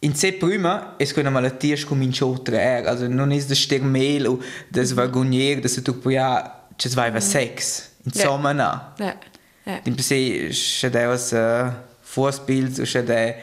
in 0.00 0.14
se 0.14 0.32
prima 0.32 0.94
es 0.98 1.12
quella 1.14 1.30
malattia 1.30 1.76
scominciò 1.76 2.32
tre 2.42 2.84
also 2.84 3.06
non 3.06 3.30
è 3.30 3.38
das 3.38 3.58
stermel 3.58 4.26
o 4.26 4.40
das 4.68 4.92
vagonier 4.92 5.60
das 5.60 5.80
tu 5.82 5.98
poi 6.00 6.16
ha 6.16 6.62
ci 6.76 6.88
svaiva 6.88 7.20
sex. 7.20 7.90
Insomma, 8.04 8.52
no. 8.52 8.80
Ja. 8.98 9.16
Ja. 9.64 9.80
Din 9.82 9.94
per 9.94 10.02
se 10.02 10.48
c'è 10.50 10.90
da 10.90 11.08
un 11.08 11.74
Vorspiel, 12.14 12.72
c'è 12.72 13.02
da 13.04 13.34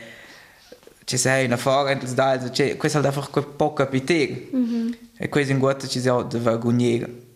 ci 1.06 1.18
sei 1.18 1.46
una 1.46 1.58
fora 1.58 1.90
entro 1.90 2.12
da 2.14 2.30
also 2.32 2.52
questo 2.78 3.00
è 3.00 3.06
einfach 3.06 3.30
quel 3.32 3.46
po' 3.46 3.74
capire. 3.74 4.50
Mm 4.54 4.64
-hmm. 4.64 4.98
E 5.18 5.30
questo 5.30 5.52
in 5.52 5.60
guarda 5.60 5.88
ci 5.88 6.00
sia 6.00 6.22
da 6.22 6.38
vergognare. 6.38 7.29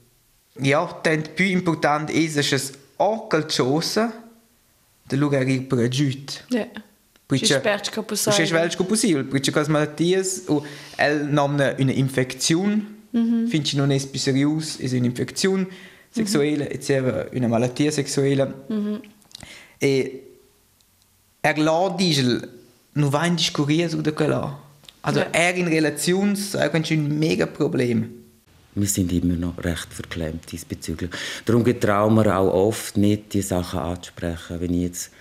Ja, 0.61 0.85
tant 1.01 1.29
più 1.29 1.45
importante 1.45 2.13
è 2.13 2.29
che 2.29 2.55
es 2.55 2.71
o 2.97 3.27
qualcosa 3.27 4.13
da 5.07 5.17
lugar 5.17 5.45
per 5.67 5.87
giut. 5.87 6.45
Ja. 6.49 6.67
Perché 7.25 7.45
sperci 7.45 7.91
che 7.91 8.03
possibile. 8.03 8.35
Perché 8.35 8.45
sperci 8.45 8.77
che 8.77 8.83
possibile, 8.83 9.23
perché 9.23 9.51
queste 9.51 9.71
malattie 9.71 10.21
o 10.47 10.63
el 10.97 11.27
nomna 11.27 11.75
una 11.79 11.91
infezione, 11.91 12.75
mm 13.17 13.21
-hmm. 13.21 13.47
finché 13.47 13.75
non 13.77 13.91
è 13.91 14.07
più 14.07 14.19
serioso, 14.19 14.79
è 14.79 14.97
un'infezione 14.97 15.67
sexuelle, 16.09 16.65
mm 16.65 16.87
-hmm. 16.87 17.37
una 17.37 17.47
malattia 17.47 17.91
sexuelle. 17.91 18.45
Mm 18.71 18.87
-hmm. 18.87 19.01
E 19.79 20.23
er 21.41 21.57
lässt 21.57 22.49
non 22.93 23.09
va 23.09 23.25
in 23.25 23.35
discorrere 23.35 23.89
su 23.89 24.01
quello. 24.13 24.61
Also 25.01 25.19
ja. 25.19 25.29
er 25.31 25.55
in 25.57 25.67
Relation 25.67 26.33
ist 26.33 26.55
ein 26.55 27.19
mega 27.19 27.47
Problem. 27.47 28.22
Wir 28.75 28.87
sind 28.87 29.11
immer 29.11 29.35
noch 29.35 29.63
recht 29.63 29.93
verklemmt 29.93 30.51
diesbezüglich. 30.51 31.11
Darum 31.45 31.63
getrauen 31.63 32.15
wir 32.15 32.37
auch 32.37 32.51
oft 32.51 32.97
nicht, 32.97 33.33
die 33.33 33.41
Sachen 33.43 33.79
anzusprechen. 33.79 34.59
Wenn 34.59 34.73
ich 34.73 34.81
jetzt 34.81 35.11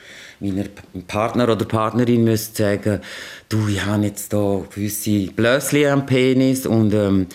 meiner 0.40 0.64
Partner 1.06 1.44
oder 1.44 1.64
Partnerin 1.66 2.25
müsste 2.25 2.62
sagen, 2.62 3.00
du, 3.49 3.68
ich 3.68 3.85
habe 3.85 4.06
jetzt 4.06 4.32
da 4.32 4.62
gewisse 4.75 5.26
Blösschen 5.32 5.87
am 5.87 6.06
Penis 6.06 6.66
und 6.66 6.94
ähm, 6.94 7.26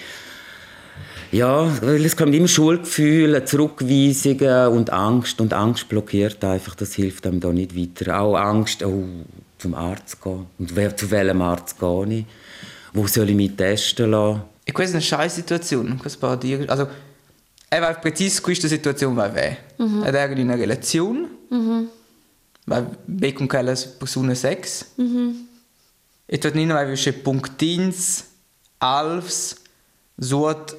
ja, 1.31 1.67
es 1.67 2.15
kommt 2.15 2.33
immer 2.33 2.47
Schuldgefühle, 2.47 3.43
Zurückweisungen 3.43 4.69
und 4.69 4.91
Angst. 4.91 5.41
Und 5.41 5.53
Angst 5.53 5.89
blockiert 5.89 6.43
einfach, 6.43 6.73
das 6.75 6.93
hilft 6.93 7.27
einem 7.27 7.41
da 7.41 7.51
nicht 7.51 7.75
weiter. 7.75 8.21
Auch 8.21 8.37
Angst, 8.37 8.83
oh, 8.83 9.03
zum 9.57 9.73
Arzt 9.73 10.11
zu 10.11 10.17
gehen. 10.17 10.45
Und 10.57 10.97
zu 10.97 11.11
welchem 11.11 11.41
Arzt 11.41 11.79
gehe 11.79 12.05
ich? 12.09 12.25
Wo 12.93 13.07
soll 13.07 13.29
ich 13.29 13.35
mich 13.35 13.55
testen 13.55 14.11
lassen? 14.11 14.41
Ich 14.67 14.77
weiß 14.77 14.91
eine 14.91 15.01
scheiß 15.01 15.35
Situation. 15.35 15.99
Also, 16.67 16.87
er 17.69 17.81
weiß 17.81 18.01
präzise, 18.01 18.41
questa 18.41 18.67
Situation 18.67 19.15
war 19.15 19.33
weh. 19.33 19.55
Mhm. 19.77 20.03
Er 20.03 20.13
era 20.13 20.33
in 20.33 20.51
einer 20.51 20.59
Relation. 20.59 21.27
Mhm. 21.49 21.87
Weil 22.65 22.87
wir 23.07 23.33
con 23.33 23.47
quella 23.47 23.73
persona 23.97 24.35
sex. 24.35 24.91
Mhm. 24.97 25.47
E 26.27 26.37
tot 26.37 26.55
nino 26.55 26.75
aveva 26.75 27.11
punktins, 27.23 28.25
alfs, 28.79 29.55
sort 30.17 30.75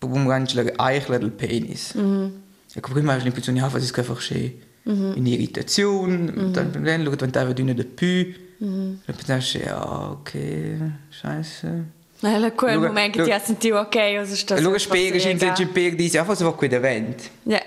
umgangen 0.00 0.48
eichler 0.78 1.20
del 1.20 1.30
penis. 1.30 1.94
Mm 1.94 2.00
-hmm. 2.00 2.30
Ecco, 2.74 2.92
prima 2.92 3.12
avevo 3.12 3.24
l'impressione 3.24 3.60
che 3.60 3.70
fosse 3.70 3.94
einfach 3.96 4.20
schön 4.20 4.52
-hmm. 4.84 5.16
in 5.16 5.26
Irritation, 5.26 6.30
-hmm. 6.30 6.52
dann 6.52 6.84
Lernen 6.84 7.06
schaut, 7.06 7.20
wenn 7.22 7.32
da 7.32 7.52
dünne 7.52 7.74
de 7.74 7.84
Pü, 7.84 8.34
-hmm. 8.60 8.98
dann 9.06 9.16
pensavo, 9.16 9.64
ja, 9.64 10.10
okay, 10.10 10.92
scheiße. 11.10 11.84
Nella 12.24 12.52
quel 12.52 12.76
Luga, 12.76 12.86
momento 12.86 13.18
che 13.18 13.24
ti 13.24 13.32
ha 13.32 13.38
sentito 13.38 13.76
ok, 13.76 14.16
cosa 14.16 14.34
sta 14.34 14.60
Luga 14.60 14.78
spiega, 14.78 15.18
che 15.18 15.28
in 15.28 15.54
ci 15.54 15.66
per 15.66 15.94
dice, 15.94 16.16
ja, 16.16 16.24
cosa 16.24 16.44
va 16.44 16.54
qui 16.54 16.68
davanti. 16.68 17.28
Ja. 17.42 17.62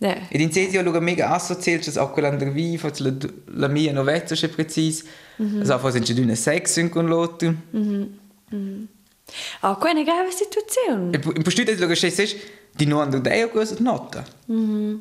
Ja. 0.00 0.28
Ed 0.28 0.40
in 0.40 0.52
Cesio 0.52 0.80
luga 0.82 1.00
mega 1.00 1.30
assoziiert, 1.30 1.84
dass 1.84 1.96
auch 1.96 2.12
quella 2.12 2.30
der 2.30 2.52
vi, 2.52 2.78
fa 2.78 2.92
la 2.98 3.12
la 3.46 3.66
mia 3.66 3.92
novezza 3.92 4.36
c'è 4.36 4.48
precis. 4.48 5.02
-hmm. 5.36 5.58
Also 5.58 5.78
fa 5.78 5.90
sind 5.90 6.12
dünne 6.12 6.36
Sex 6.36 6.88
con 6.88 7.08
l'altro. 7.08 7.52
Mhm. 7.72 8.18
Mhm. 8.50 8.88
A 9.60 9.74
quella 9.74 9.98
è 9.98 10.02
una 10.02 10.12
grave 10.12 10.30
situazione. 10.30 11.16
E 11.16 11.20
in 11.34 11.42
postito 11.42 11.74
lo 11.76 11.86
che 11.88 11.94
c'è 11.94 12.26
di 12.72 12.86
non 12.86 13.12
andare 13.12 13.42
a 13.42 13.48
questa 13.48 13.74
nota. 13.80 14.24
Mm. 14.52 14.94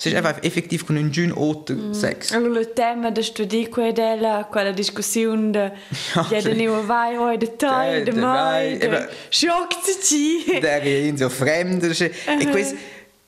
Se 0.00 0.10
è 0.10 0.14
einfach 0.14 0.38
effektiv 0.40 0.84
con 0.86 0.96
un 0.96 1.10
giun 1.10 1.30
otto 1.34 1.74
mm. 1.74 1.92
sex. 1.92 2.32
Allora 2.32 2.60
il 2.60 2.72
tema 2.72 3.10
da 3.10 3.20
studiare 3.20 3.68
quella 3.68 4.46
quella 4.50 4.72
discussione 4.72 5.50
de 5.50 5.72
ja 6.30 6.40
de 6.40 6.54
nuova 6.54 6.80
vai 6.80 7.16
oi 7.18 7.36
de 7.36 7.54
tai 7.56 8.02
de 8.02 8.12
mai 8.12 8.78
shock 9.28 9.74
ci. 10.02 10.58
Der 10.58 10.86
in 10.86 11.18
so 11.18 11.28
fremd 11.28 11.82
e 11.84 12.46
questo 12.48 12.76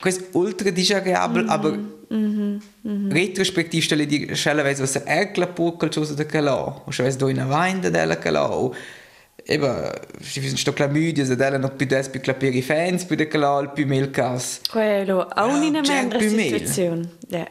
questo 0.00 0.24
ultra 0.32 0.70
disagreabile 0.70 1.48
aber 1.48 1.78
Mm 2.12 2.60
-hmm. 2.84 3.12
Retrospektiv 3.12 3.82
stelle 3.82 4.06
di 4.06 4.28
schelleweise 4.32 4.80
was 4.80 5.00
er 5.04 5.30
klapuckel 5.30 5.88
chose 5.88 6.14
de 6.14 6.26
cala, 6.26 6.82
o 6.84 6.90
schelleweise 6.90 7.18
do 7.18 7.28
in 7.28 7.40
a 7.40 7.46
vain 7.46 7.80
de 7.80 7.90
della 7.90 8.18
cala, 8.18 8.50
o 8.50 8.74
eben, 9.44 9.90
vi 10.18 10.56
sto 10.56 10.72
clamüdia, 10.72 11.24
se 11.24 11.36
della 11.36 11.58
non 11.58 11.74
più 11.76 11.86
des 11.86 12.08
più 12.08 12.20
clapere 12.20 12.56
i 12.56 12.62
fans, 12.62 13.04
più 13.04 13.16
de 13.16 13.26
calal, 13.28 13.72
più 13.72 13.86
mail 13.86 14.10
cas. 14.10 14.60
Quello, 14.70 15.26
a 15.26 15.44
un'ina 15.44 15.80
mentre 15.80 16.28
situazione. 16.28 17.08
Ja. 17.28 17.48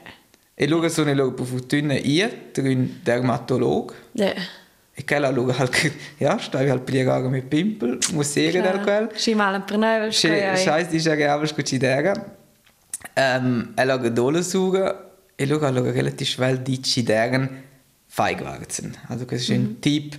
E 0.53 0.67
loro 0.67 0.89
sono 0.89 1.13
loro 1.13 1.33
per 1.33 1.45
fortuna 1.45 1.93
io, 1.93 2.29
un 2.57 2.99
dermatolog. 3.01 3.93
Ja. 4.13 4.33
E 4.93 5.03
quella 5.05 5.29
loro 5.29 5.53
halt, 5.57 5.91
ja, 6.19 6.37
stavi 6.37 6.69
halt 6.69 6.83
piegare 6.83 7.27
mit 7.29 7.45
pimpel, 7.45 7.97
muss 8.13 8.31
sehen 8.31 8.61
del 8.61 8.81
quel. 8.81 9.09
Sci 9.15 9.33
mal 9.33 9.63
per 9.63 9.77
noi, 9.77 10.11
Scheiß, 10.11 10.89
die 10.89 10.99
ja 10.99 11.15
gerade 11.15 11.47
scucidera. 11.47 12.13
Ähm, 13.13 13.73
e 13.75 13.85
loro 13.85 14.09
dole 14.09 14.43
suga, 14.43 15.11
e 15.35 15.45
loro 15.45 15.69
loro 15.71 15.91
relativ 15.91 16.27
schnell 16.27 16.61
dici 16.61 17.03
deren 17.03 17.69
feig 18.07 18.41
waren. 18.43 18.65
Also, 19.07 19.25
das 19.25 19.41
ist 19.41 19.49
ein 19.49 19.61
mhm. 19.61 19.81
Tipp, 19.81 20.15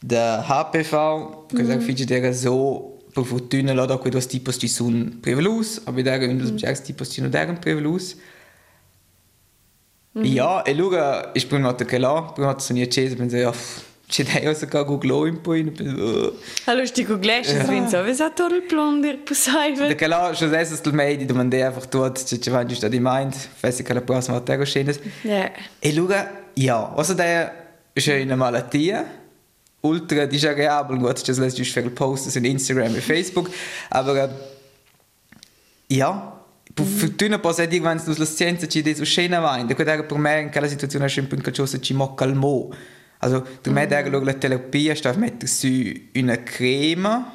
da 0.00 0.42
HPV, 0.42 1.46
che 1.54 1.62
mm. 1.62 1.80
fici 1.80 2.04
dera 2.04 2.32
so 2.32 2.98
per 3.12 3.24
fortuna 3.24 3.72
la 3.72 3.86
da 3.86 3.96
quei 3.96 4.12
tipos 4.26 4.56
ci 4.58 4.68
sun 4.68 5.18
prevelus, 5.20 5.80
aber 5.84 6.02
dera 6.02 6.24
un 6.26 6.38
dos 6.38 6.50
mm. 6.50 6.82
tipos 6.84 7.08
ci 7.08 7.20
no 7.20 7.28
deren 7.28 7.58
prevelus. 7.58 8.16
Mm. 10.16 10.24
Ja, 10.24 10.62
e 10.62 10.74
luga, 10.74 11.30
ich 11.34 11.48
bin 11.48 11.60
not 11.60 11.84
che 11.84 11.98
la, 11.98 12.22
prima 12.34 12.56
sono 12.58 12.78
io 12.78 12.86
cese, 12.86 13.16
penso, 13.16 13.36
ja, 13.36 13.52
c'è 14.06 14.22
dai 14.22 14.46
osa 14.46 14.66
che 14.66 14.84
Google 14.84 15.28
in 15.28 15.40
poi 15.40 15.72
Hallo, 16.66 16.82
ich 16.82 16.92
die 16.92 17.04
Google, 17.04 17.40
ich 17.40 17.66
bin 17.66 17.88
sowieso 17.88 18.28
total 18.30 18.62
blond, 18.62 19.04
ihr 19.04 19.16
Pusaivel. 19.24 19.88
Da 19.88 19.94
klar, 19.94 20.34
schon 20.34 20.52
das 20.52 20.70
ist 20.70 20.84
der 20.84 20.92
Medi, 20.92 21.26
du 21.26 21.34
man 21.34 21.50
der 21.50 21.68
einfach 21.68 21.86
tut, 21.86 22.22
c'è 22.22 22.38
c'è 22.38 22.50
vanti 22.50 22.74
sta 22.76 22.88
di 22.88 23.00
mind, 23.00 23.34
fesse 23.34 23.82
che 23.82 23.92
la 23.92 24.02
prossima 24.02 24.38
volta 24.38 24.64
scenes. 24.64 25.00
Ja. 25.22 25.50
E 25.80 25.92
luga, 25.92 26.30
ja, 26.54 26.92
also 26.94 27.14
der 27.14 27.52
ist 27.94 28.06
ja 28.06 28.14
eine 28.14 28.36
Malattia. 28.36 29.04
Ultra 29.84 30.24
disagreabel, 30.26 30.96
gut, 30.98 31.28
das 31.28 31.38
lässt 31.38 31.56
sich 31.56 31.70
für 31.70 31.82
Posts 31.90 32.36
in 32.36 32.46
Instagram 32.46 32.94
und 32.94 33.02
Facebook, 33.02 33.50
aber 33.90 34.24
äh, 34.24 34.28
ja, 35.88 36.40
für 36.74 37.16
tuna 37.16 37.38
posa 37.38 37.66
dir 37.66 37.80
quando 37.80 38.02
la 38.16 38.24
scienza 38.24 38.66
ci 38.66 38.82
desu 38.82 39.04
scena 39.04 39.40
da 39.40 39.74
quella 39.74 40.02
per 40.02 40.18
me 40.18 40.40
in 40.40 40.50
quella 40.50 40.68
situazione 40.68 41.06
è 41.06 41.20
un 41.20 41.26
po' 41.26 41.36
cosa 41.54 41.78
ci 41.78 41.94
mo 41.94 42.14
calmo. 42.14 42.70
Also, 43.18 43.42
per 43.60 43.72
me 43.72 43.86
der 43.86 44.10
la 44.10 44.32
terapia 44.34 44.94
sta 44.94 45.12
mettere 45.16 45.46
su 45.46 45.68
una 46.14 46.42
crema, 46.42 47.32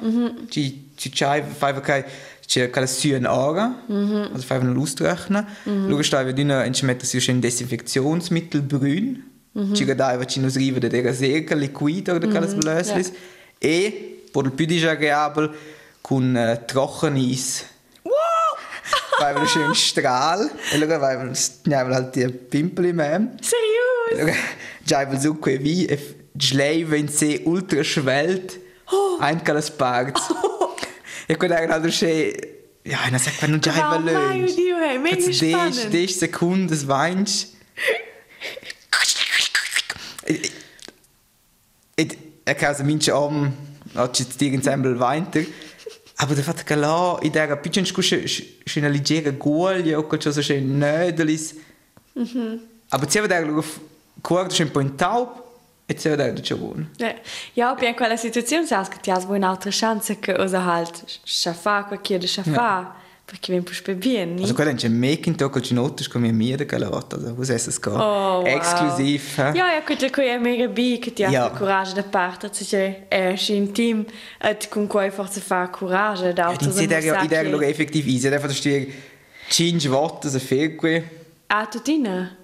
ci 0.48 0.90
ci 0.94 1.10
c'hai 1.10 1.42
fai 1.42 1.80
che 1.80 2.04
c'è 2.46 2.68
quella 2.70 2.86
su 2.86 3.08
un'ora, 3.08 3.84
also 4.32 4.46
fai 4.46 4.58
una 4.58 4.72
lustrechna. 4.72 5.46
Luego 5.64 6.02
sta 6.02 6.22
vi 6.22 6.42
una 6.42 6.64
in 6.64 6.74
mettere 6.82 7.06
su 7.06 7.30
un 7.30 7.40
Desinfektionsmittel 7.40 8.62
brün. 8.62 9.28
Ci 9.52 9.84
gadai 9.84 10.26
ci 10.26 10.40
nos 10.40 10.56
riva 10.56 10.78
der 10.78 11.12
Seca 11.12 11.54
liquid 11.54 12.08
oder 12.08 12.28
quelles 12.28 12.54
blöslis. 12.54 13.12
E 13.58 14.26
per 14.32 14.44
il 14.44 14.52
più 14.52 14.64
disagreabile 14.64 15.50
con 16.00 16.34
uh, 16.34 16.64
Trocheneis. 16.66 17.64
weil 19.20 19.34
wir 19.36 19.46
schön 19.46 19.74
Strahl, 19.74 20.40
und 20.42 20.80
schau, 20.80 21.00
weil 21.00 21.18
wir 21.18 21.32
nehmen 21.66 21.94
halt 21.94 22.14
die 22.16 22.28
Pimpel 22.28 22.86
im 22.86 23.00
Arm. 23.00 23.30
Seriös? 23.40 24.36
Weil 24.88 25.20
so 25.20 25.36
wie 25.44 25.90
ein 25.90 25.98
Schleife 26.38 26.96
in 26.96 27.08
See 27.08 27.42
ultra 27.44 27.84
schwellt, 27.84 28.58
ein 29.20 29.44
kalles 29.44 29.70
Part. 29.70 30.18
Ich 31.28 31.38
könnte 31.38 31.56
eigentlich 31.56 31.70
halt 31.70 31.94
schön, 31.94 32.32
ja, 32.84 32.98
dann 33.10 33.20
sagt 33.20 33.42
man, 33.42 33.60
du 33.60 33.70
Wow, 33.70 34.04
löst. 34.04 34.58
Dio, 34.58 34.76
hey, 34.78 34.98
mega 34.98 35.32
spannend. 35.32 35.92
die 35.92 36.06
Sekunde 36.06 36.68
des 36.68 36.88
Weins. 36.88 37.54
Ich, 40.26 40.52
ich, 42.00 42.18
ich 42.46 42.56
kann 42.56 42.68
also 42.68 42.84
manche 42.84 43.14
Arm, 43.14 43.52
hat 43.94 44.18
jetzt 44.18 44.40
irgendein 44.40 44.98
weiter. 44.98 45.40
Aber 46.16 46.34
der 46.34 46.44
Vater 46.44 46.64
klar, 46.64 47.22
in 47.22 47.32
der 47.32 47.56
bisschen 47.56 47.86
skusche 47.86 48.28
schöne 48.28 48.88
leggere 48.88 49.32
Guglia 49.32 49.98
o 49.98 50.02
qualcosa 50.02 50.42
schön 50.42 50.78
Nödelis. 50.78 51.54
Aber 52.90 53.08
sie 53.08 53.20
wird 53.20 53.32
eigentlich 53.32 53.64
Kurd 54.22 54.54
schon 54.54 54.66
ein 54.66 54.72
po' 54.72 54.80
in 54.80 54.96
taub 54.98 55.44
sie 55.96 56.10
wird 56.10 56.20
eigentlich 56.20 56.46
schon 56.46 56.88
Ja, 56.98 57.14
ja, 57.54 57.74
per 57.74 57.94
quella 57.94 58.16
situazione 58.16 58.66
sai 58.66 58.86
che 58.88 58.98
ti 59.00 59.10
hai 59.10 59.24
un'altra 59.24 59.70
chance 59.70 60.18
che 60.20 60.34
osa 60.38 60.62
halt 60.64 61.20
schaffar 61.24 61.88
qualche 61.88 62.18
da 62.18 62.26
schaffar 62.26 62.99
perché 63.30 63.62
push 63.62 63.82
bien, 63.94 64.34
ni? 64.34 64.42
Also 64.42 64.54
quella 64.54 64.72
è 64.72 64.86
un 64.86 64.98
making 64.98 65.36
che 65.50 65.62
ci 65.62 65.72
notas 65.72 66.08
come 66.08 66.32
mia 66.32 66.56
da 66.56 66.66
quella 66.66 66.88
volta, 66.88 67.14
also 67.14 67.32
was 67.36 67.48
es 67.48 67.68
es 67.68 67.78
geht. 67.78 67.94
Oh, 67.94 68.40
wow. 68.40 68.44
Exklusiv. 68.44 69.36
hä? 69.36 69.52
Ja, 69.54 69.72
ja, 69.72 69.82
quella 69.84 70.10
che 70.10 70.34
è 70.34 70.38
mega 70.38 70.66
bi 70.66 70.98
che 70.98 71.12
ti 71.12 71.22
ha 71.22 71.30
Ja. 71.30 71.50
coraggio 71.50 71.94
da 71.94 72.02
parte, 72.02 72.50
cioè 72.50 73.06
è 73.06 73.36
in 73.48 73.72
team 73.72 74.04
et 74.40 74.68
con 74.68 74.88
cui 74.88 75.10
forse 75.10 75.40
fa 75.40 75.68
coraggio 75.68 76.32
da 76.32 76.50
Ja, 76.50 76.56
die 76.56 76.72
sind 76.72 76.90
ja 76.90 77.22
in 77.22 77.28
der 77.28 77.44
Lage 77.44 77.66
effektiv 77.66 78.04
easy. 78.08 78.26
Einfach 78.26 78.48
das 78.48 78.56
steht 78.56 78.92
Cinque 79.48 79.90
Watt, 79.92 80.24
also 80.24 80.40
viel 80.40 80.76
gut. 80.76 81.02
Ah, 81.46 81.66
tutina. 81.66 82.36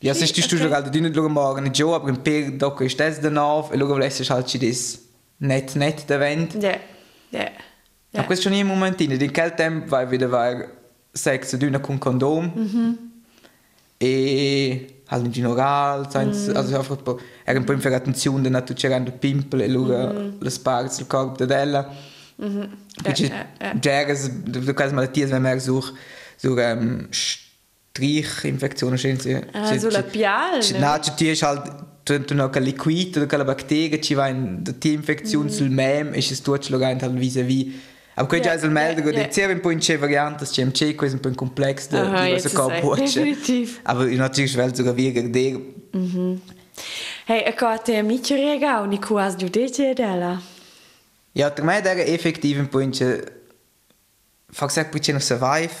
Ja, 0.00 0.14
tust 0.14 0.50
du 0.52 0.56
ok. 0.56 0.72
halt 0.72 0.94
nicht 0.94 1.14
schauen 1.14 1.32
morgen 1.32 1.64
nicht 1.64 1.76
schon, 1.76 1.92
aber 1.92 2.08
im 2.08 2.22
Per 2.22 2.50
Docker 2.52 2.86
ist 2.86 2.98
das. 2.98 3.18
Und 3.18 3.34
schauen, 3.34 4.00
was 4.00 4.20
ist 4.20 4.30
halt 4.30 4.50
schon 4.50 4.60
das 4.62 4.98
nicht, 5.38 5.76
nicht 5.76 6.08
der 6.08 6.20
Wend. 6.20 6.62
Ja. 6.62 6.76
Ja. 7.30 7.50
Aber 8.12 8.26
questo 8.26 8.48
non 8.48 8.58
è 8.58 8.62
un 8.62 8.68
momentino, 8.68 9.14
in 9.14 9.32
quel 9.32 9.54
tempo 9.54 9.86
vai 9.86 10.06
wieder 10.06 10.28
vai 10.28 10.66
sex 11.12 11.56
d'una 11.56 11.80
con 11.80 11.98
condom 11.98 12.52
e 13.98 15.02
halt 15.06 15.26
in 15.26 15.32
general, 15.32 16.06
mm. 16.06 16.56
also 16.56 16.76
einfach 16.76 16.96
un 16.96 17.02
po', 17.02 17.20
era 17.44 17.58
un 17.58 17.64
po' 17.64 17.72
in 17.72 17.92
attenzione 17.92 18.48
da 18.48 18.62
tu 18.62 18.74
c'erano 18.74 19.12
pimpole 19.12 19.64
e 19.64 19.68
loro 19.68 20.12
mm. 20.12 20.40
le 20.40 20.50
sparks 20.50 20.96
del 20.98 21.06
corpo 21.06 21.44
della. 21.44 21.88
Mm. 22.42 22.62
Quindi 23.02 23.22
Ja, 23.26 23.34
ja, 23.34 23.46
ja. 23.60 23.74
Jaggers, 23.80 24.30
du 24.44 24.74
kannst 24.74 24.94
mal 24.94 25.08
die, 25.08 25.30
wenn 25.30 25.42
man 25.42 25.60
so 25.60 25.84
so 26.36 26.56
ähm, 26.58 27.08
Strichinfektionen 27.10 28.98
sie. 28.98 29.40
Ah, 29.52 29.78
so 29.78 29.90
la 29.90 30.02
pial, 30.02 30.60
ne? 30.72 30.78
Na, 30.78 31.00
ci 31.00 31.10
ti 31.16 31.34
halt 31.34 31.88
tu 32.04 32.24
tu 32.24 32.34
no 32.34 32.48
che 32.48 32.60
liquid 32.60 33.16
oder 33.16 33.26
che 33.26 33.44
batterie 33.44 34.00
ci 34.00 34.14
va 34.14 34.28
in 34.28 34.62
die 34.62 34.92
Infektion 34.94 35.50
sul 35.50 35.68
mem 35.68 36.14
ist 36.14 36.30
es 36.30 36.42
schlagend 36.42 37.02
halt 37.02 37.18
vis 37.18 37.36
wie 37.36 37.74
aber 38.20 38.50
also 38.50 38.68
melden 38.68 38.98
ja, 38.98 39.04
gut 39.04 39.14
ja. 39.14 39.22
jetzt 39.22 39.34
sehr 39.34 39.48
ein 39.48 39.60
po' 39.62 39.70
in 39.70 39.78
c'è 39.80 39.98
variante 39.98 40.40
das 40.44 40.52
CMC 40.52 40.94
questo 40.96 41.16
un 41.16 41.22
po' 41.22 41.28
in 41.28 41.34
complex 41.36 41.88
ka 41.88 42.26
ist 42.26 42.54
può 42.80 42.94
definitiv. 42.94 43.80
aber 43.84 44.08
in 44.08 44.18
natürlich 44.18 44.56
wel 44.56 44.74
sogar 44.74 44.96
wie 44.96 45.12
der 45.12 45.58
Hey, 47.26 47.44
a 47.46 47.52
cote 47.52 47.96
a 47.96 48.02
micio 48.02 48.34
rega, 48.34 48.84
ni 48.86 48.98
quas 48.98 49.36
du 49.36 49.48
dice 49.48 49.94
della. 49.94 50.40
ja 51.32 51.50
per 51.50 51.64
me 51.64 51.80
der 51.80 51.98
effektiv 52.08 52.58
un 52.58 52.68
po' 52.68 52.80
in 52.80 52.90
c'è 52.90 53.22
fa 54.52 54.66
gesagt 54.66 54.90
poi 54.90 55.00
c'è 55.00 55.12
no 55.12 55.18
survive 55.20 55.72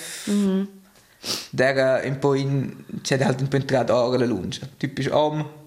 der 1.50 2.04
un 2.06 2.18
po' 2.18 2.34
in 2.34 2.84
c'è 3.02 3.18
halt 3.22 3.40
un 3.40 3.48
po' 3.48 3.56
entrato 3.56 3.94
ora 3.94 4.18
la 4.18 4.26
lunge 4.26 4.60
typisch 4.78 5.10
om 5.10 5.58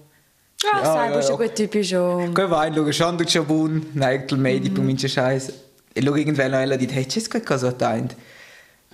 Ah, 0.72 0.82
sai, 0.82 1.10
ja. 1.12 1.20
schon 1.20 1.36
gut 1.36 1.52
typisch 1.54 1.90
Che 1.90 2.46
vai, 2.46 2.72
lo 2.74 2.90
schon 2.90 3.16
du 3.18 3.28
schon 3.28 3.44
bun, 3.44 3.86
nein, 3.92 4.26
tu 4.26 4.36
medi 4.36 4.70
per 4.70 4.82
mince 4.82 5.08
scheiß. 5.08 5.52
E 5.96 6.02
lo 6.02 6.16
irgendwann 6.16 6.50
noch 6.50 6.60
ella 6.60 6.76
dit, 6.76 6.92
hey, 6.92 7.06
c'è 7.06 7.22
che 7.22 7.40
cosa 7.40 7.72
taint. 7.72 8.16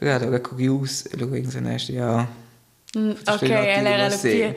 Ja, 0.01 0.19
da 0.19 0.27
ga 0.27 0.41
curious, 0.41 1.07
e 1.11 1.17
lo 1.17 1.35
irgendwann 1.35 1.67
erst 1.67 1.89
ja. 1.89 2.29
Ok, 2.95 3.43
ela 3.43 3.89
era 3.89 4.09
la 4.09 4.17
pia. 4.17 4.55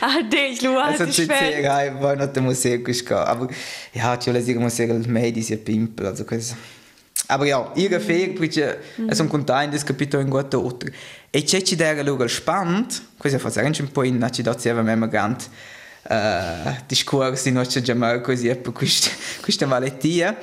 Ah, 0.00 0.22
dich, 0.22 0.62
lu 0.62 0.76
Also 0.78 1.04
hast 1.04 1.12
ci 1.12 1.26
dich 1.26 1.36
sei, 1.36 1.64
hai, 1.64 1.90
vai 2.00 2.16
not 2.16 2.34
der 2.34 2.42
Museum 2.42 2.82
geska, 2.82 3.24
aber 3.24 3.48
ja, 3.92 4.18
ci 4.18 4.30
vuole 4.30 4.42
dire 4.42 4.58
Museum 4.58 5.00
il 5.00 5.08
medi 5.08 5.42
sia 5.42 5.56
pimpel, 5.56 6.06
also. 6.06 6.24
Aber 7.28 7.46
ja, 7.46 7.70
ihre 7.76 8.00
Fähig, 8.00 8.36
perché 8.36 8.80
è 8.96 9.20
un 9.20 9.28
container 9.28 9.70
das 9.70 9.84
capitolo 9.84 10.22
in 10.22 10.28
guarda 10.28 10.58
otro. 10.58 10.90
E 11.30 11.44
c'è 11.44 11.62
ci 11.62 11.76
dare 11.76 12.02
lugar 12.02 12.28
spannend, 12.28 13.00
questo 13.16 13.38
fa 13.38 13.48
sempre 13.48 13.82
un 13.82 13.92
po' 13.92 14.02
in 14.02 14.18
dazzi 14.18 14.68
aveva 14.68 14.82
memma 14.82 15.06
gant 15.06 15.48
eh 16.08 16.82
discorsi 16.86 17.48
in 17.48 17.54
nostra 17.54 17.80
giamma 17.80 18.20
così 18.20 18.48
e 18.48 18.56
per 18.56 18.72
questa 18.72 19.10
questa 19.40 19.66
malattia. 19.66 20.36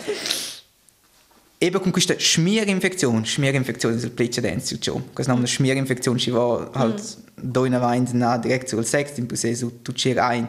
Eben 1.61 1.81
con 1.81 1.91
questa 1.91 2.17
Schmierinfektion, 2.17 3.25
Schmierinfektion 3.25 3.93
ist 3.93 4.05
ein 4.05 4.15
Präzedenz 4.15 4.73
schon. 4.81 5.03
Questa 5.13 5.33
nome 5.33 5.45
Schmierinfektion 5.45 6.17
ci 6.17 6.31
va 6.31 6.69
halt 6.73 7.17
do 7.35 7.65
in 7.65 7.75
avanti 7.75 8.15
na 8.15 8.37
direkt 8.37 8.69
sul 8.69 8.85
sex 8.85 9.17
in 9.17 9.27
processo 9.27 9.69
tu 9.83 9.91
c'è 9.91 10.15
ein. 10.15 10.47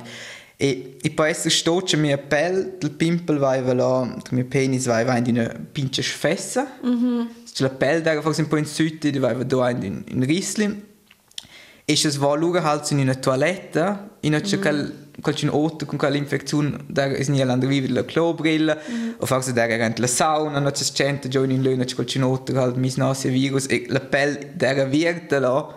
E 0.57 0.99
e 1.03 1.11
poi 1.11 1.31
essere 1.31 1.51
stoce 1.51 1.97
mi 1.97 2.13
appell 2.13 2.79
del 2.79 2.93
pimpel 2.93 3.39
vai 3.39 3.61
del 3.61 4.21
mio 4.31 4.45
penis 4.45 4.87
vai 4.87 5.05
vai 5.05 5.19
in 5.29 5.39
una 5.39 5.53
pinche 5.73 6.03
fessa. 6.03 6.79
Mhm. 6.81 7.29
C'è 7.53 7.65
la 7.65 7.71
pelle 7.71 8.03
da 8.03 8.21
forse 8.23 8.43
un 8.43 8.49
po' 8.49 8.59
in 8.59 8.67
sud, 8.67 9.09
di 9.09 9.19
vai 9.19 9.45
do 9.45 9.69
in 9.69 9.83
in, 9.83 10.05
in 10.07 10.25
Riesling. 10.25 10.81
E 11.85 11.97
se 11.97 12.09
va 12.19 12.37
lugar 12.37 12.63
halt 12.63 12.89
in 12.93 13.01
una 13.01 13.17
toiletta, 13.17 14.11
in 14.21 14.39
c'è 14.41 14.61
quel 15.21 15.35
qualche 15.35 15.49
otto 15.49 15.87
con 15.87 15.99
quell'infezione 15.99 16.79
da 16.87 17.07
is 17.07 17.29
nie 17.29 17.45
land 17.45 17.67
vive 17.67 17.89
la 17.89 18.05
klobrille 18.05 18.79
o 19.19 19.27
forse 19.27 19.53
da 19.53 19.69
era 19.69 19.93
la 19.97 20.07
sauna 20.07 20.59
non 20.59 20.71
c'è 20.73 20.85
gente 20.93 21.29
già 21.29 21.41
in 21.41 21.63
luna 21.63 21.85
c'è 21.85 21.95
qualche 21.95 22.21
otto 22.23 22.53
halt 22.59 22.77
mis 22.77 22.97
nasi 22.97 23.29
virus 23.29 23.67
e 23.69 23.85
la 23.89 24.01
pelle 24.01 24.53
da 24.55 24.69
era 24.69 24.85
virta 24.85 25.39
là 25.39 25.75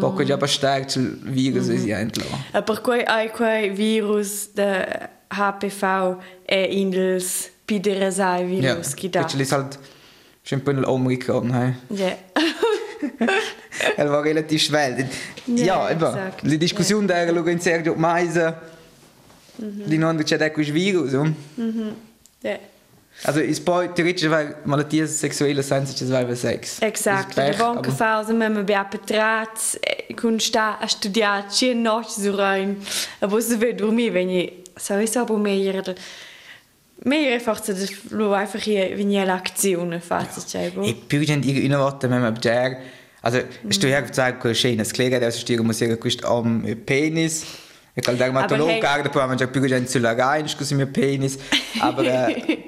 poco 0.00 0.22
già 0.24 0.36
bastare 0.36 0.86
il 0.94 1.18
virus 1.22 1.68
è 1.68 1.92
ent 1.92 2.16
là 2.16 2.62
Per 2.62 2.80
cui 2.80 3.02
hai 3.04 3.30
quei 3.30 3.70
virus 3.70 4.50
de 4.52 5.10
HPV 5.28 6.16
e 6.44 6.62
indels 6.70 7.50
pideresai 7.64 8.44
virus 8.44 8.94
che 8.94 9.08
da. 9.08 9.20
Halt 9.22 9.78
schon 10.42 10.58
ein 10.58 10.64
bisschen 10.64 10.84
Omikron 10.84 11.50
hey. 11.52 11.74
Ja. 11.88 12.16
Er 13.96 14.10
war 14.10 14.22
relativ 14.22 14.62
schwer. 14.62 14.96
Ja, 15.46 15.64
Ja, 15.64 15.88
exakt. 15.90 16.42
Die 16.42 16.58
Diskussion 16.58 17.06
da 17.06 17.16
era 17.16 17.50
in 17.50 17.60
Sergio 17.60 17.94
Meise. 17.94 18.54
Die 19.58 19.98
non 19.98 20.16
c'è 20.24 20.36
da 20.36 20.50
quel 20.50 20.72
virus. 20.72 21.12
um. 21.14 21.34
Ja. 22.42 22.58
Also 23.22 23.40
ist 23.40 23.64
poi 23.64 23.88
theoretisch 23.94 24.28
weil 24.28 24.56
Malattie 24.64 25.06
sexuelle 25.06 25.62
sein 25.62 25.86
sich 25.86 26.10
weil 26.10 26.34
Sex. 26.34 26.80
Exakt. 26.80 27.28
Das 27.28 27.34
De 27.36 27.50
ist 27.50 27.58
Pech, 27.58 27.58
banca 27.58 27.78
aber- 27.88 27.92
fausa 27.92 28.32
mema 28.32 28.62
bia 28.62 28.82
petrat 28.84 29.78
kun 30.16 30.40
sta 30.40 30.78
a 30.80 30.88
studiar 30.88 31.48
ci 31.48 31.74
noc 31.74 32.06
su 32.10 32.32
rein. 32.32 32.76
A 33.20 33.26
bo 33.26 33.38
se 33.40 33.56
ved 33.60 33.78
dormir 33.78 34.12
wenn 34.14 34.28
je 34.30 34.52
so 34.76 34.94
is 34.98 35.16
aber 35.16 35.38
mehr 35.38 35.94
mehr 37.04 37.40
forse 37.40 37.72
de 37.74 37.86
lo 38.10 38.32
einfach 38.32 38.62
hier 38.64 38.98
wenn 38.98 39.10
je 39.12 39.24
l'aktion 39.24 40.00
fazza 40.00 40.40
c'è 40.40 40.70
bo. 40.74 40.82
E 40.82 40.94
più 40.94 41.24
gente 41.24 41.46
ihre 41.48 41.60
Innovaten 41.60 42.10
wenn 42.10 42.20
man 42.20 42.34
der 42.34 42.78
also 43.22 43.38
ich 43.68 43.76
stehe 43.76 43.92
ja 43.92 44.00
gesagt 44.00 44.44
schön 44.56 44.76
das 44.78 44.92
Kläger 44.92 45.20
der 45.20 45.30
stehe 45.30 45.62
muss 45.62 45.78
ja 45.80 45.86
am 46.24 46.64
Penis 46.84 47.44
E 47.96 48.00
che 48.00 48.10
il 48.10 48.16
dermatologo 48.16 48.70
hey- 48.70 48.80
guarda 48.80 49.08
poi 49.08 49.26
mangia 49.26 49.46
più 49.46 49.64
gente 49.66 49.88
sulla 49.88 50.14
rein, 50.14 50.48
scusi 50.48 50.74
mio 50.74 50.88
penis. 50.88 51.38
Aber 51.80 52.04
äh, 52.04 52.66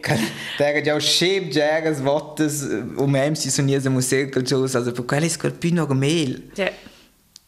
der 0.57 0.85
ja 0.85 0.95
auch 0.95 1.01
schäb 1.01 1.51
jagas 1.53 2.01
vottes 2.01 2.63
um 2.97 3.35
si 3.35 3.51
sono 3.51 3.67
niese 3.67 3.89
muskel 3.89 4.31
jos, 4.45 4.77
also 4.77 4.93
per 4.93 5.05
quello 5.05 5.55
più 5.59 5.75
normal. 5.75 6.43
Ja, 6.55 6.71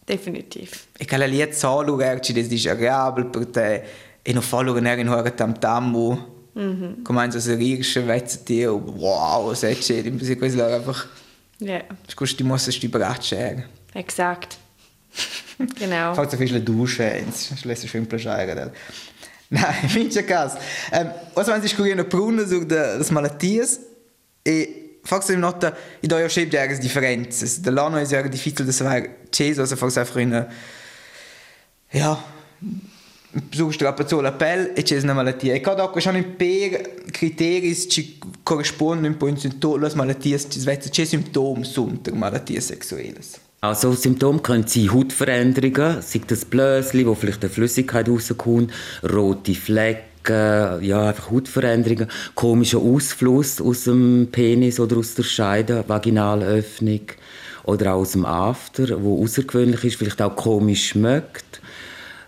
definitiv. 0.04 0.70
E 0.98 1.04
che 1.04 1.16
la 1.16 1.26
liet 1.26 1.52
solo 1.54 2.00
erci 2.00 2.32
des 2.32 2.48
disagreabel 2.48 3.26
per 3.26 3.46
te 3.46 3.82
e 4.22 4.32
non 4.32 4.42
fallo 4.42 4.72
che 4.72 4.80
in 4.80 5.08
hora 5.08 5.30
tam 5.30 5.56
tambo. 5.56 6.48
Mhm. 6.54 7.02
Comincia 7.04 7.38
a 7.38 7.54
rirsche 7.54 8.00
vezze 8.00 8.42
ti 8.42 8.64
wow, 8.64 9.52
se 9.54 9.78
c'è, 9.78 10.02
di 10.02 10.16
così 10.18 10.36
questo 10.36 10.66
è 10.66 10.72
einfach 10.72 11.06
Ja, 11.60 11.84
scusi 12.06 12.34
ti 12.34 12.42
mossa 12.42 12.70
sti 12.70 12.88
braccia. 12.88 13.54
exakt. 13.92 14.56
genau. 15.78 16.14
Fakt 16.14 16.30
så 16.30 16.36
viel 16.36 16.60
Dusche, 16.60 17.22
ich 17.54 17.64
lässt 17.64 17.88
schön 17.88 18.06
plagieren. 18.06 18.70
Nein, 19.50 19.88
finché 19.88 20.22
caso. 20.22 20.58
Um, 20.92 21.10
was 21.34 21.46
man 21.46 21.62
sich 21.62 21.74
curioso 21.74 22.04
pruna 22.04 22.46
sur 22.46 22.66
de 22.66 22.98
das 22.98 23.10
malatties 23.10 23.80
e 24.44 24.98
forse 25.02 25.32
im 25.32 25.40
nota 25.40 25.74
i 26.02 26.06
do 26.06 26.18
io 26.18 26.28
scheb 26.28 26.52
jagas 26.52 26.80
differenze. 26.80 27.60
De 27.62 27.70
l'anno 27.70 27.96
è 27.96 28.04
ja 28.04 28.22
difficile 28.28 28.66
de 28.66 28.72
saber 28.72 29.08
ceso, 29.30 29.62
also 29.62 29.76
forse 29.76 30.00
einfach 30.00 30.20
in 30.20 30.46
ja, 31.90 32.22
so 33.50 33.70
strapazzo 33.70 34.20
la 34.20 34.32
pelle 34.32 34.74
e 34.74 34.82
c'è 34.82 35.00
una 35.00 35.14
malattia. 35.14 35.54
E 35.54 35.60
cada 35.60 35.84
occhio 35.84 36.00
sono 36.00 36.22
per 36.36 37.06
criteri 37.10 37.74
ci 37.88 38.18
corrispondono 38.42 39.06
un 39.06 39.16
po' 39.16 39.28
in 39.28 39.38
tutte 39.38 39.78
le 39.78 39.94
malattie, 39.94 40.36
c'è 40.36 41.04
simptomi 41.04 41.64
sunt 41.64 42.10
malattie 42.10 42.60
sexuelle. 42.60 43.46
Also 43.60 43.92
Symptome 43.92 44.38
können 44.38 44.68
sein 44.68 44.92
Hautveränderungen, 44.92 46.00
sei 46.00 46.20
das 46.24 46.44
Blösli, 46.44 47.04
wo 47.04 47.16
vielleicht 47.16 47.42
eine 47.42 47.50
Flüssigkeit 47.50 48.08
rauskommt, 48.08 48.72
rote 49.02 49.54
Flecken, 49.56 50.84
ja, 50.84 51.08
einfach 51.08 51.32
Hautveränderungen, 51.32 52.06
komischer 52.36 52.78
Ausfluss 52.78 53.60
aus 53.60 53.82
dem 53.84 54.28
Penis 54.30 54.78
oder 54.78 54.98
aus 54.98 55.16
der 55.16 55.24
Scheide, 55.24 55.82
Vaginalöffnung 55.88 57.00
oder 57.64 57.94
auch 57.94 58.02
aus 58.02 58.12
dem 58.12 58.24
After, 58.26 59.02
wo 59.02 59.24
außergewöhnlich 59.24 59.82
ist, 59.82 59.96
vielleicht 59.96 60.22
auch 60.22 60.36
komisch 60.36 60.90
schmeckt. 60.90 61.47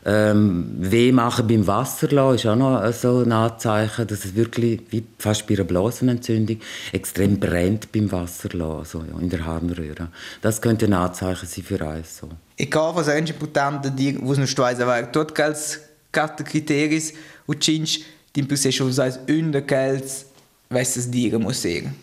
Ähm, 0.06 0.76
weh 0.78 1.12
machen 1.12 1.46
beim 1.46 1.66
Wasserlassen 1.66 2.36
ist 2.36 2.46
auch 2.46 2.56
noch 2.56 2.92
so 2.92 3.18
ein 3.18 3.32
Anzeichen, 3.32 4.06
dass 4.06 4.24
es 4.24 4.34
wirklich, 4.34 4.80
wie 4.88 5.04
fast 5.18 5.46
bei 5.46 5.54
einer 5.54 5.64
Blasenentzündung, 5.64 6.58
extrem 6.92 7.38
brennt 7.38 7.92
beim 7.92 8.10
Wasserlassen, 8.10 8.84
so, 8.84 9.04
ja, 9.04 9.20
in 9.20 9.28
der 9.28 9.44
Harnröhre. 9.44 10.08
Das 10.40 10.62
könnte 10.62 10.86
ein 10.86 10.94
Anzeichen 10.94 11.46
sein 11.46 11.64
für 11.64 11.86
eins. 11.86 12.18
So. 12.18 12.30
E 12.56 12.66
ca 12.66 12.92
cosa 12.92 13.14
è 13.14 13.18
importante 13.18 13.90
dire, 13.90 14.18
wo 14.22 14.34
non 14.34 14.46
sto 14.46 14.64
a 14.64 14.68
avere 14.68 15.10
tot 15.10 15.34
quels 15.34 15.80
quattro 16.10 16.44
criteri 16.44 17.02
o 17.46 17.54
cinque 17.56 18.04
di 18.32 18.44
più 18.44 18.56
se 18.56 18.68
usas 18.82 19.18
un 19.28 19.50
de 19.50 19.64
quels 19.64 20.26
vesses 20.68 21.08
dire 21.08 21.38
muss 21.38 21.60
sagen. 21.60 21.94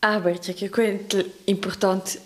Aber 0.00 0.38
c'è 0.38 0.52
che 0.52 0.68
quello 0.68 1.24
importante 1.44 2.20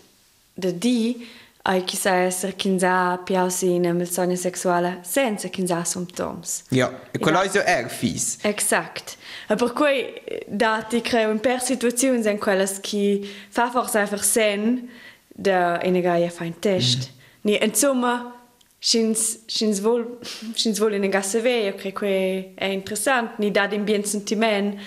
da 0.54 0.70
di 0.70 1.26
ai 1.68 1.84
sa 1.86 2.14
essere 2.22 2.56
chinza 2.56 3.18
piausina 3.18 3.94
sogno 4.06 4.36
sessuale 4.36 5.00
senza 5.02 5.48
kinza 5.48 5.84
symptoms. 5.84 6.64
Ja, 6.70 6.90
e 7.10 7.18
quello 7.18 7.42
è 7.42 7.50
er 7.66 7.90
fis. 7.90 8.38
Exact. 8.42 9.16
E 9.48 9.54
per 9.54 9.72
cui 9.74 10.14
dati 10.46 11.02
creo 11.02 11.30
in 11.30 11.40
per 11.40 11.60
situazioni 11.60 12.26
in 12.26 12.38
quelle 12.38 12.66
che 12.80 13.20
fa 13.50 13.70
forse 13.70 13.98
einfach 13.98 14.24
sen 14.24 14.88
da 15.28 15.78
eniga 15.82 16.18
fa 16.18 16.30
fein 16.30 16.58
test. 16.58 17.10
Mm. 17.10 17.14
Ni 17.42 17.62
insomma 17.62 18.32
Schins, 18.80 19.40
schins 19.48 19.82
wohl, 19.82 20.18
schins 20.54 20.80
wohl 20.80 20.94
in 20.94 21.02
den 21.02 21.10
Gasse 21.10 21.42
weh, 21.42 21.68
ich 21.68 22.54
è 22.56 22.64
interessant, 22.66 23.38
ni 23.38 23.50
da 23.50 23.66
den 23.66 23.84
Bien-Sentiment. 23.84 24.78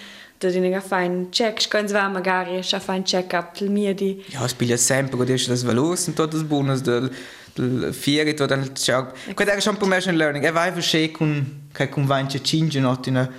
Da 0.41 0.49
den 0.49 0.71
ga 0.71 0.82
fa 0.82 1.04
un 1.06 1.30
check, 1.32 1.69
ganz 1.69 1.91
va 1.91 2.08
magari 2.10 2.63
scha 2.63 2.80
fa 2.80 2.93
un 2.93 3.04
check 3.04 3.34
up 3.34 3.58
del 3.60 3.69
mio 3.69 3.93
di. 3.93 4.23
Ja, 4.30 4.43
es 4.43 4.51
spielt 4.51 4.80
sempre 4.80 5.15
con 5.17 5.27
das 5.27 5.45
das 5.45 5.63
Velos 5.63 6.08
und 6.08 6.15
tot 6.15 6.34
das 6.34 6.43
Bonus 6.43 6.82
del 6.82 7.12
del 7.56 7.93
Fieri 7.93 8.34
tot 8.34 8.49
del 8.49 8.73
Ciao. 8.73 9.13
Quello 9.36 9.51
è 9.51 9.60
schon 9.62 9.77
promotion 9.77 10.15
learning. 10.15 10.43
E 10.43 10.51
vai 10.51 10.71
versche 10.71 11.12
con 11.12 11.67
che 11.71 11.89
con 11.89 12.06
vanche 12.06 12.41
cinque 12.41 12.80
not 12.80 13.06
in 13.08 13.30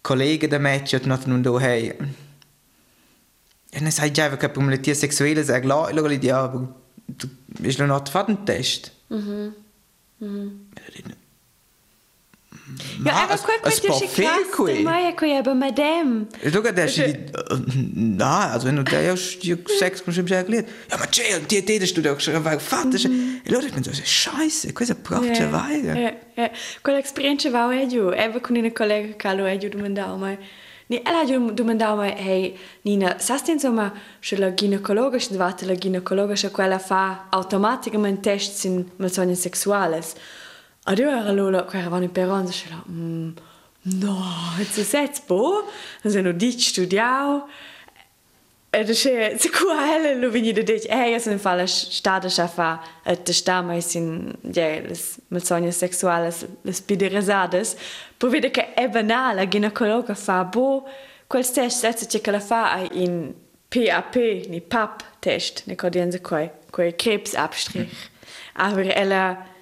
collega 0.00 0.46
da 0.46 0.58
match 0.58 0.94
hat 0.94 1.04
not 1.04 1.26
nun 1.26 1.42
do 1.42 1.58
hey. 1.58 1.94
E 3.70 3.80
ne 3.80 3.90
sai 3.90 4.10
già 4.10 4.34
che 4.34 4.48
per 4.48 4.64
le 4.64 4.80
tie 4.80 4.94
sessuelle 4.94 5.44
è 5.44 5.62
la 5.62 5.90
lo 5.92 6.06
li 6.06 6.18
dia 6.18 6.38
aber 6.38 6.66
du 7.04 7.28
ist 7.62 7.78
noch 7.78 7.86
not 7.88 8.28
un 8.28 8.44
test. 8.44 8.92
Ja, 9.10 9.52
Ma, 10.18 11.25
erklärt 12.76 13.64
scheiße. 24.04 24.72
Kolexperientsche 26.82 27.52
war 27.52 27.72
jo 27.72 28.12
Ewer 28.12 28.40
kun 28.40 28.54
de 28.54 28.70
Kolleg 28.70 29.18
Kalo 29.18 29.46
jo 29.46 29.68
du. 29.68 29.94
Da 29.94 30.16
mei. 30.16 30.38
Nee 30.88 31.02
Ella 31.04 31.24
du 31.54 31.64
man 31.64 31.78
da 31.78 31.96
mei 31.96 32.10
hei 32.10 32.54
Nina 32.84 33.18
Sastin 33.18 33.58
sommer 33.58 33.92
schëler 34.20 34.52
gynäkologischen 34.52 35.38
Wateler 35.38 35.76
gynäkologischer 35.76 36.50
Quelle 36.50 36.78
fa 36.78 37.26
automatikament 37.32 38.22
Test 38.22 38.58
sinn 38.58 38.90
mat 38.98 39.14
sonien 39.14 39.36
sexuales. 39.36 40.14
Ad 40.88 40.98
io 40.98 41.10
era 41.10 41.32
loro, 41.32 41.64
qua 41.64 41.78
eravamo 41.78 42.04
in 42.04 42.12
peronza, 42.12 42.52
se 42.52 42.68
la, 42.68 42.82
mm, 42.88 43.30
no, 44.00 44.24
se 44.70 44.84
sets 44.84 45.20
bo, 45.26 45.64
se 46.02 46.20
no 46.20 46.32
dici 46.32 46.68
studiao, 46.68 47.48
E 48.76 48.84
da 48.84 48.92
se 48.92 49.36
se 49.38 49.48
quale 49.48 50.14
lo 50.16 50.28
vini 50.28 50.52
da 50.52 50.60
dich 50.60 50.84
eh 50.90 51.10
io 51.10 51.18
sono 51.18 51.38
falla 51.38 51.66
stada 51.66 52.28
schafa 52.28 52.82
et 53.04 53.22
da 53.24 53.32
sta 53.32 53.62
mai 53.62 53.80
sin 53.80 54.34
ja 54.42 54.80
les 54.80 55.18
malsogni 55.28 55.72
sexuales 55.72 56.44
les 56.62 56.80
pideresades 56.80 57.74
per 58.18 58.28
vede 58.28 58.50
che 58.50 58.74
è 58.74 58.88
banale 58.88 59.48
ginecologa 59.48 60.14
fa 60.14 60.44
bo 60.44 60.86
quel 61.26 61.50
test 61.50 61.78
setze 61.78 62.20
che 62.20 62.30
la 62.30 62.40
fa 62.40 62.86
in 62.92 63.32
PAP 63.68 64.14
ni 64.48 64.60
PAP 64.60 65.02
test. 65.20 65.62
Ne 65.66 65.74
codienza 65.74 66.20
quei 66.20 66.50
quei 66.70 66.94
Krebsabstrich 66.94 68.10
aber 68.56 68.90
ella 68.94 69.54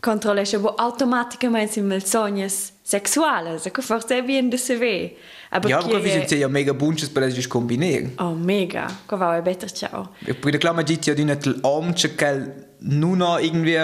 controllesce 0.00 0.58
bo 0.58 0.74
automaticamente 0.74 1.72
sin 1.72 1.86
malsognes 1.86 2.72
sexuales 2.82 3.66
e 3.66 3.70
che 3.70 3.82
forse 3.82 4.18
è 4.18 4.22
bien 4.22 4.48
de 4.48 4.56
se 4.56 4.76
ve 4.76 5.16
aber 5.50 5.70
Ja, 5.70 5.78
aber 5.78 6.02
wir 6.02 6.10
sind 6.10 6.30
ja 6.30 6.48
mega 6.48 6.72
bunches, 6.72 7.08
per 7.08 7.22
das 7.22 7.48
kombinieren. 7.48 8.12
Oh, 8.18 8.34
mega. 8.34 8.86
Qua 9.06 9.16
va, 9.16 9.36
è 9.36 9.42
better 9.42 9.72
ciao. 9.72 10.10
Bin 10.20 10.50
der 10.50 10.58
Klammer, 10.58 10.82
die 10.82 10.98
ja 11.02 11.14
die 11.14 11.24
nicht 11.24 11.64
Amtje, 11.64 12.10
kell 12.10 12.66
nur 12.80 13.16
noch 13.16 13.38
irgendwie 13.40 13.78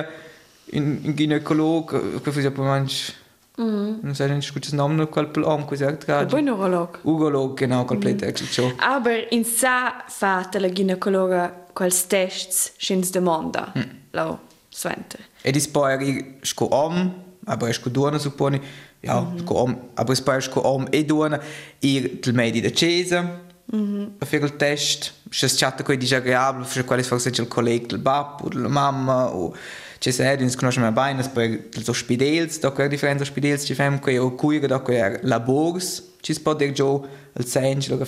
in, 0.66 1.04
in 1.04 1.16
Gynäkolog, 1.16 1.94
ich 2.16 2.26
weiß 2.26 2.36
nicht, 2.36 2.56
manch, 2.58 3.12
non 3.56 4.14
sai 4.14 4.28
nicht 4.28 4.52
gutes 4.52 4.72
Namen, 4.72 5.10
quel 5.10 5.28
Am 5.44 5.66
gesagt 5.66 6.06
gerade. 6.06 6.42
neurolog. 6.42 6.98
Urolog, 7.04 7.56
genau, 7.56 7.84
komplett 7.84 8.20
mm. 8.20 8.52
schon. 8.52 8.72
Aber 8.78 9.32
in 9.32 9.44
sa 9.44 10.04
fate 10.08 10.58
la 10.58 10.68
ginecologa 10.68 11.52
quels 11.72 12.08
tests 12.08 12.72
schins 12.78 13.10
demanda. 13.10 13.72
Mm. 13.74 13.80
Lau, 14.12 14.38
svente. 14.70 15.18
E 15.46 15.50
di 15.52 15.60
spari 15.60 16.38
sco 16.40 16.64
om, 16.70 17.12
aber 17.44 17.72
sco 17.74 17.90
duona 17.90 18.18
supponi, 18.18 18.60
ja, 19.00 19.20
mm 19.20 19.26
-hmm. 19.26 19.38
sco 19.40 19.54
om, 19.54 19.78
aber 19.94 20.14
spari 20.16 20.40
sco 20.40 20.60
om 20.60 20.86
e 20.90 21.04
duona, 21.04 21.38
ir 21.80 22.18
del 22.20 22.34
medi 22.34 22.60
da 22.60 22.70
cesa, 22.70 23.20
mm 23.20 23.84
-hmm. 23.84 24.08
a 24.18 24.24
fare 24.24 24.44
il 24.44 24.56
test, 24.56 25.12
se 25.30 25.46
chatta 25.48 25.82
coi 25.82 25.98
disagreabile, 25.98 26.64
se 26.64 26.84
quale 26.84 27.02
forse 27.02 27.30
c'è 27.30 27.42
il 27.42 27.48
collega 27.48 27.86
del 27.86 27.98
babbo, 27.98 28.44
o 28.44 28.48
della 28.48 28.68
mamma, 28.68 29.34
o 29.34 29.54
c'è 29.98 30.10
se 30.10 30.24
è, 30.24 30.40
ins 30.40 30.56
conosce 30.56 30.80
mai 30.80 30.92
bene, 30.92 31.28
per 31.28 31.68
els 31.74 31.88
ospedels, 31.88 32.58
da 32.58 32.70
quella 32.70 32.88
differenza 32.88 33.24
ospedels 33.24 33.64
ci 33.64 33.74
fem 33.74 33.98
quei 33.98 34.18
o 34.18 34.34
cuiga 34.34 34.66
da 34.66 34.78
quei 34.78 35.18
labors, 35.20 36.12
ci 36.20 36.32
si 36.32 36.40
può 36.40 36.54
dire 36.54 36.72
giù 36.72 37.06
il 37.36 37.44
senso, 37.44 37.90
lo 37.90 38.04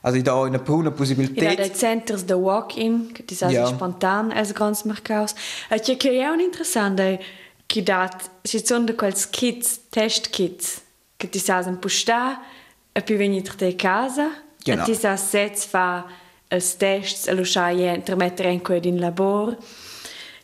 che 0.00 0.06
also 0.06 0.20
da 0.22 0.34
una 0.34 0.58
pruna 0.58 0.88
In 0.88 0.94
possibilità. 0.94 1.54
dei 1.54 1.74
centers 1.74 2.24
de 2.24 2.34
walk-in, 2.34 3.12
che 3.12 3.24
ti 3.24 3.34
sa 3.34 3.48
Ja. 3.48 3.60
ja. 3.60 3.66
spontan 3.66 4.30
als 4.32 4.52
grans 4.52 4.82
mercaus. 4.84 5.34
E 5.68 5.80
che 5.80 5.96
che 5.96 6.18
è 6.20 6.28
un 6.28 6.40
interessante 6.40 7.20
che 7.66 7.82
dat 7.82 8.30
si 8.42 8.60
sono 8.64 8.84
de 8.84 8.94
quels 8.94 9.28
kits, 9.28 9.80
test 9.90 10.30
kits, 10.30 10.80
che 11.16 11.28
ti 11.28 11.38
sa 11.38 11.62
un 11.66 11.78
pusta 11.78 12.40
e 12.92 13.02
poi 13.02 13.16
venite 13.16 13.54
te 13.56 13.74
casa 13.76 14.42
e 14.64 14.76
ti 14.84 14.94
sa 14.94 15.16
sets 15.16 15.64
fa 15.66 16.04
els 16.50 16.76
tests 16.76 17.26
e 17.26 17.34
lo 17.34 17.44
sa 17.44 17.68
intermettere 17.70 18.50
in 18.50 18.62
quel 18.62 18.84
in 18.86 18.98
labor. 18.98 19.56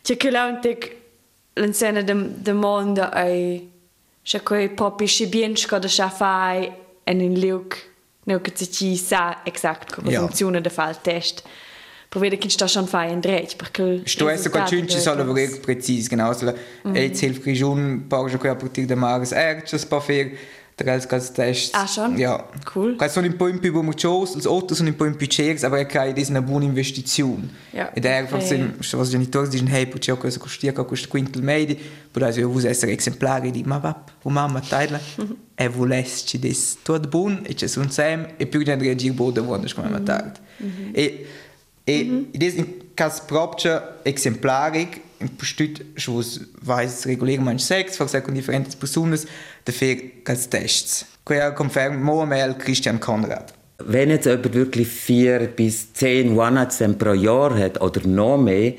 Che 0.01 0.17
che 0.17 0.29
la 0.29 0.45
un 0.45 0.59
tic 0.61 0.95
l'ensena 1.55 2.01
de 2.01 2.13
de 2.41 2.53
mondo 2.53 3.01
ai 3.11 3.71
che 4.21 4.41
quei 4.43 4.69
popi 4.69 5.07
si 5.07 5.25
bien 5.27 5.55
sco 5.55 5.79
da 5.79 5.87
sa 5.87 6.09
fai 6.09 6.71
en 7.05 7.21
in 7.21 7.39
neu 8.25 8.41
che 8.41 8.51
ci 8.53 8.95
sa 8.95 9.41
exact 9.43 9.93
come 9.93 10.11
Ja. 10.11 10.19
funziona 10.19 10.59
da 10.59 10.69
fa 10.69 10.89
il 10.89 10.99
test. 11.01 11.43
per 12.07 12.21
vede 12.21 12.37
che 12.37 12.49
sta 12.49 12.65
schon 12.67 12.87
fai 12.87 13.11
in 13.11 13.19
dret 13.19 13.55
perché 13.57 14.01
Sto 14.05 14.29
essa 14.29 14.49
quel 14.49 14.65
cinci 14.65 14.99
sono 14.99 15.25
voler 15.25 15.59
precis 15.59 16.07
genau 16.07 16.31
mm. 16.31 16.95
e 16.95 17.11
hilf 17.13 17.39
grigion 17.39 18.05
pausa 18.07 18.37
quella 18.37 18.55
partir 18.55 18.85
de 18.85 18.95
mares 18.95 19.31
erches 19.31 19.85
pa 19.85 19.99
fer 20.77 20.83
Drei 20.83 20.93
als 20.93 21.33
Tests. 21.33 21.73
Ah, 21.73 21.87
schon? 21.87 22.17
Ja. 22.17 22.43
Cool. 22.71 22.95
Weil 22.99 23.09
sono 23.09 23.27
un 23.27 23.37
po' 23.37 23.47
in 23.47 23.59
più 23.59 23.81
muchos, 23.81 24.35
els 24.35 24.45
Autos 24.45 24.77
sono 24.77 24.89
un 24.89 24.95
po' 24.95 25.05
in 25.05 25.15
più 25.15 25.27
chers, 25.27 25.63
aber 25.63 25.85
che 25.85 25.99
è 25.99 26.25
una 26.29 26.41
buona 26.41 26.65
investizione. 26.65 27.49
Ja. 27.71 27.91
È 27.93 28.05
einfach 28.05 28.35
Okay. 28.35 28.47
sind, 28.47 28.93
was 28.93 29.07
i 29.09 29.11
genitori 29.11 29.47
dicono, 29.47 29.69
hey, 29.69 29.87
puoi 29.87 30.01
ciò 30.01 30.17
cosa 30.17 30.37
costa, 30.37 30.71
che 30.71 30.85
costa 30.85 31.07
quintal 31.07 31.41
medi, 31.41 31.79
però 32.11 32.29
io 32.29 32.49
vuoi 32.49 32.65
essere 32.65 32.95
esemplari 32.95 33.51
di, 33.51 33.63
ma 33.63 33.77
va, 33.77 34.03
o 34.23 34.29
mamma, 34.29 34.59
taila, 34.59 34.99
e 35.55 35.67
volesci 35.69 36.37
des 36.39 36.77
tutto 36.83 37.07
buon, 37.07 37.41
e 37.43 37.53
c'è 37.53 37.69
un 37.77 37.89
sem, 37.89 38.33
e 38.35 38.45
più 38.45 38.61
gente 38.63 38.83
reagir 38.83 39.13
boda 39.13 39.41
quando 39.41 39.67
come 39.73 39.89
ma 39.89 39.99
tardi. 39.99 40.39
E, 40.91 41.25
e, 41.83 41.97
in 41.99 42.27
diesem 42.31 42.65
caso 42.93 43.23
proprio 43.25 44.03
exemplaric, 44.03 45.01
in 45.19 45.29
postut, 45.37 45.81
was 46.07 46.41
weiß 46.61 47.05
regulär 47.07 47.39
man 47.39 47.59
sex, 47.59 47.97
for 47.97 48.07
con 48.21 48.33
differentes 48.33 48.75
personas, 48.75 49.25
dafür 49.65 49.97
als 50.25 50.49
Tests. 50.49 51.05
Quella 51.25 51.51
conferma 51.51 51.97
Mohamel 51.97 52.55
Christian 52.57 52.99
Konrad. 52.99 53.53
Wenn 53.79 54.09
jetzt 54.09 54.25
jemand 54.25 54.53
wirklich 54.53 54.87
vier 54.87 55.47
bis 55.47 55.91
zehn 55.93 56.37
One-Night-Stand 56.37 56.97
pro 56.97 57.13
Jahr 57.13 57.57
hat 57.57 57.81
oder 57.81 58.07
noch 58.07 58.37
mehr, 58.37 58.73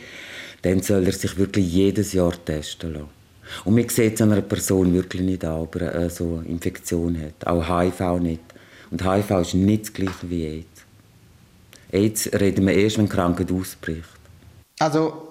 dann 0.63 0.81
soll 0.81 1.05
er 1.07 1.13
sich 1.13 1.37
wirklich 1.37 1.71
jedes 1.71 2.13
Jahr 2.13 2.33
testen 2.45 2.95
lassen. 2.95 3.09
Und 3.65 3.75
man 3.75 3.89
sieht 3.89 4.15
es 4.15 4.23
einer 4.23 4.41
Person 4.41 4.93
wirklich 4.95 5.23
nicht 5.23 5.45
an, 5.45 5.61
ob 5.61 5.77
er 5.77 5.95
eine 5.95 6.11
so 6.11 6.43
Infektion 6.47 7.21
hat. 7.21 7.47
Auch 7.47 7.69
HIV 7.69 8.21
nicht. 8.21 8.41
Und 8.91 9.05
HIV 9.05 9.31
ist 9.41 9.55
nicht 9.55 9.83
das 9.85 9.93
gleiche 9.93 10.31
wie 10.31 10.47
AIDS. 10.47 10.83
AIDS 11.93 12.31
reden 12.33 12.67
wir 12.67 12.75
erst, 12.75 12.99
wenn 12.99 13.07
die 13.07 13.13
Krankheit 13.13 13.53
ausbricht. 13.53 14.09
Also, 14.79 15.26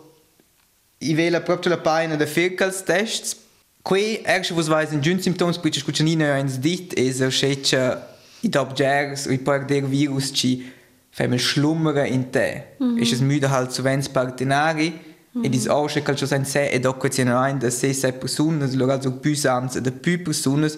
ich 1.12 1.18
wähle 1.18 1.39
proprio 1.41 1.72
la 1.72 1.78
paina 1.78 2.15
de 2.15 2.28
Firkals-Tests. 2.28 3.38
Qui, 3.84 4.20
erst 4.24 4.56
was 4.58 4.68
weiß 4.68 4.94
in 4.94 5.02
giun 5.02 5.20
symptoms, 5.20 5.60
c'è 5.62 6.04
nicht 6.04 6.22
eins 6.22 6.60
dit, 6.60 6.98
e 6.98 7.12
so 7.12 7.30
schätze, 7.30 8.02
i 8.41 8.50
dob 8.50 8.76
gers, 8.76 9.28
i 9.28 9.38
par 9.38 9.68
der 9.68 9.91
Virus 9.91 10.34
ci 10.34 10.65
femmel 11.12 11.39
schlummere 11.39 12.08
in 12.08 12.32
te. 12.32 12.63
Mm 12.80 12.86
-hmm. 12.86 13.02
Ist 13.02 13.13
es 13.13 13.22
müde 13.22 13.52
halt 13.52 13.72
zu 13.72 13.84
wens 13.84 14.10
partenari, 14.10 14.89
mm 14.89 15.41
-hmm. 15.41 15.46
e 15.46 15.50
dis 15.50 15.68
auch 15.68 15.88
schon 15.88 16.18
schon 16.18 16.28
sein 16.28 16.46
se, 16.46 16.72
e 16.72 16.80
dopo 16.80 17.08
ci 17.10 17.22
ein, 17.22 17.60
da 17.60 17.70
se 17.70 18.12
personas, 18.12 18.74
lo 18.74 18.88
also 18.88 19.12
più 19.12 19.36
ans, 19.48 19.80
da 19.80 19.91
più 19.91 20.24
personas, 20.24 20.78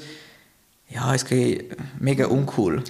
ja, 0.87 1.13
es 1.13 1.23
che 1.23 1.67
mega 1.99 2.27
uncool. 2.27 2.83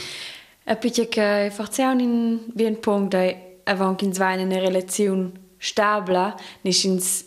E 0.65 0.76
pitje 0.76 1.08
che 1.08 1.52
forziamo 1.54 2.02
in 2.02 2.39
bien 2.54 2.80
punct 2.80 3.12
da 3.12 3.34
avant 3.65 4.02
ins 4.02 4.17
vain 4.17 4.39
in 4.39 4.52
relazione 4.52 5.32
stabile, 5.60 6.36
nicht 6.63 6.84
ins 6.86 7.26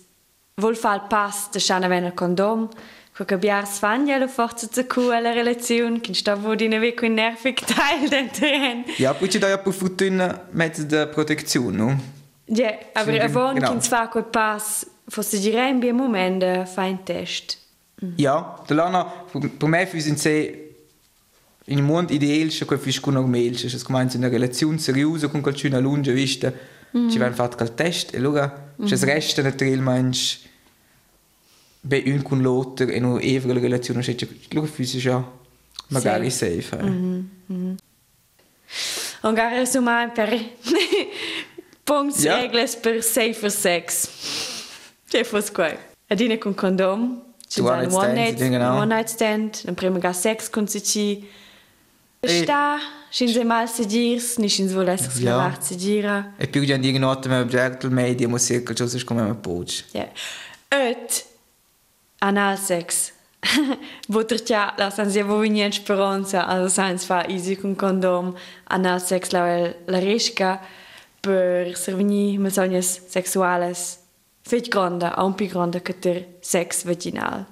vol 0.54 0.76
fa 0.76 0.94
il 0.94 1.02
pass 1.08 1.50
de 1.50 1.58
schana 1.58 1.88
wenn 1.88 2.12
condom, 2.14 2.68
co 3.16 3.24
che 3.24 3.36
biars 3.36 3.78
fan 3.78 4.06
ja 4.06 4.18
lo 4.18 4.28
forza 4.28 4.66
zu 4.66 4.86
cu 4.86 5.00
la 5.08 5.32
relazione, 5.32 6.00
che 6.00 6.14
sta 6.14 6.34
vo 6.34 6.54
di 6.54 6.68
ne 6.68 6.78
ve 6.78 6.94
con 6.94 7.12
nervig 7.14 7.58
teil 7.64 8.08
den 8.08 8.30
terren. 8.30 8.84
Ja, 8.98 9.14
poi 9.14 9.28
ci 9.28 9.38
da 9.38 9.48
ja 9.48 9.58
per 9.58 9.72
fortuna 9.72 10.48
mezzo 10.50 10.84
de 10.84 11.06
protezione, 11.06 11.76
no? 11.76 12.00
Ja, 12.46 12.78
aber 12.94 13.20
avant 13.20 13.54
genau. 13.54 13.72
ins 13.72 13.88
fa 13.88 14.08
quel 14.08 14.24
pass, 14.24 14.86
fosse 15.08 15.38
direi 15.38 15.70
in 15.70 15.78
bien 15.78 15.94
moment 15.94 16.40
de 16.40 16.66
fa 16.66 16.84
in 16.84 17.04
test. 17.04 17.58
Ja, 18.16 18.56
da 18.66 18.74
lana, 18.74 19.04
per 19.58 19.68
me 19.68 19.86
fühlen 19.86 20.16
sie 20.16 20.68
in 21.66 21.78
un 21.78 21.84
mondo 21.84 22.12
ideale, 22.12 22.48
che 22.48 22.78
fis 22.78 22.98
con 22.98 23.14
normal, 23.14 23.54
es 23.54 23.82
comincia 23.82 24.16
una 24.16 24.28
relazione 24.28 24.78
seriosa 24.78 25.28
con 25.28 25.42
qualcuno 25.42 25.76
a 25.76 25.80
lunga 25.80 26.10
vista, 26.12 26.52
ci 26.92 27.18
van 27.18 27.34
fatto 27.34 27.56
quel 27.56 27.74
test 27.74 28.14
e 28.14 28.18
allora 28.18 28.69
mm. 28.81 28.93
es 28.93 29.03
resta 29.03 29.43
naturalmente 29.43 29.83
manch 29.83 30.38
bei 31.83 32.03
un 32.07 32.23
con 32.23 32.43
l'altro 32.43 32.88
e 32.88 33.01
no 33.01 33.19
evre 33.19 33.55
la 33.55 33.61
relazione, 33.61 34.03
che 34.03 34.29
allora 34.51 34.66
fühlen 34.66 35.01
ja 35.01 35.33
magari 35.88 36.31
safe. 36.31 36.77
eh. 36.79 37.77
Und 39.23 39.37
gar 39.37 39.53
resumar 39.53 40.12
per 40.14 40.29
punts 41.85 42.23
Ja. 42.23 42.37
regles 42.37 42.77
per 42.77 43.03
safer 43.03 43.51
sex. 43.51 44.09
Che 45.09 45.25
fos 45.25 45.51
qua. 45.51 45.77
Adine 46.09 46.38
con 46.38 46.55
condom. 46.55 47.23
Two 47.49 47.64
one 47.64 47.87
night 47.87 47.93
stands, 47.93 48.40
ja, 48.40 48.49
genau. 48.49 48.77
One 48.77 48.87
night 48.87 49.11
stand. 49.11 49.64
Dann 49.64 49.75
prima 49.75 49.99
gar 49.99 50.14
sex 50.14 50.51
con 50.51 50.69
si 50.69 50.83
ci. 50.83 51.29
Sta, 52.22 52.78
shin 53.11 53.28
se 53.28 53.44
mal 53.44 53.68
se 53.68 53.85
dirs, 53.85 54.38
ni 54.38 54.48
shin 54.48 54.68
so 54.68 54.83
lässt 54.83 55.20
Ja. 55.20 55.37
ja. 55.37 55.61
se 55.61 55.74
dira. 55.74 56.35
E 56.37 56.46
più 56.48 56.64
di 56.64 56.72
ogni 56.72 56.98
notte 56.98 57.28
mi 57.28 57.38
object 57.38 57.85
il 57.85 57.90
media, 57.90 58.28
ma 58.28 58.38
circa 58.38 58.74
ciò 58.74 58.87
se 58.87 59.02
come 59.04 59.22
mi 59.22 59.35
poach. 59.35 59.85
Ja. 59.92 60.09
Et 60.68 61.26
anal 62.18 62.59
sex. 62.59 63.12
Butter 64.09 64.38
la 64.76 64.90
san 64.90 65.11
se 65.11 65.22
vo 65.22 65.38
vinien 65.38 65.72
speranza, 65.72 66.46
also 66.46 66.68
sans 66.68 67.04
fa 67.04 67.24
easy 67.26 67.56
con 67.56 67.74
condom, 67.74 68.35
anal 68.64 69.00
sex 69.00 69.30
la 69.30 69.72
la 69.87 69.98
risca 69.98 70.61
per 71.20 71.74
servini 71.76 72.37
mesognes 72.38 73.00
sexuales. 73.09 73.98
Fet 74.42 74.68
grande, 74.68 75.11
un 75.16 75.35
più 75.35 75.46
grande 75.46 75.80
che 75.80 75.96
der 75.98 76.26
sex 76.40 76.85
vaginal. 76.85 77.46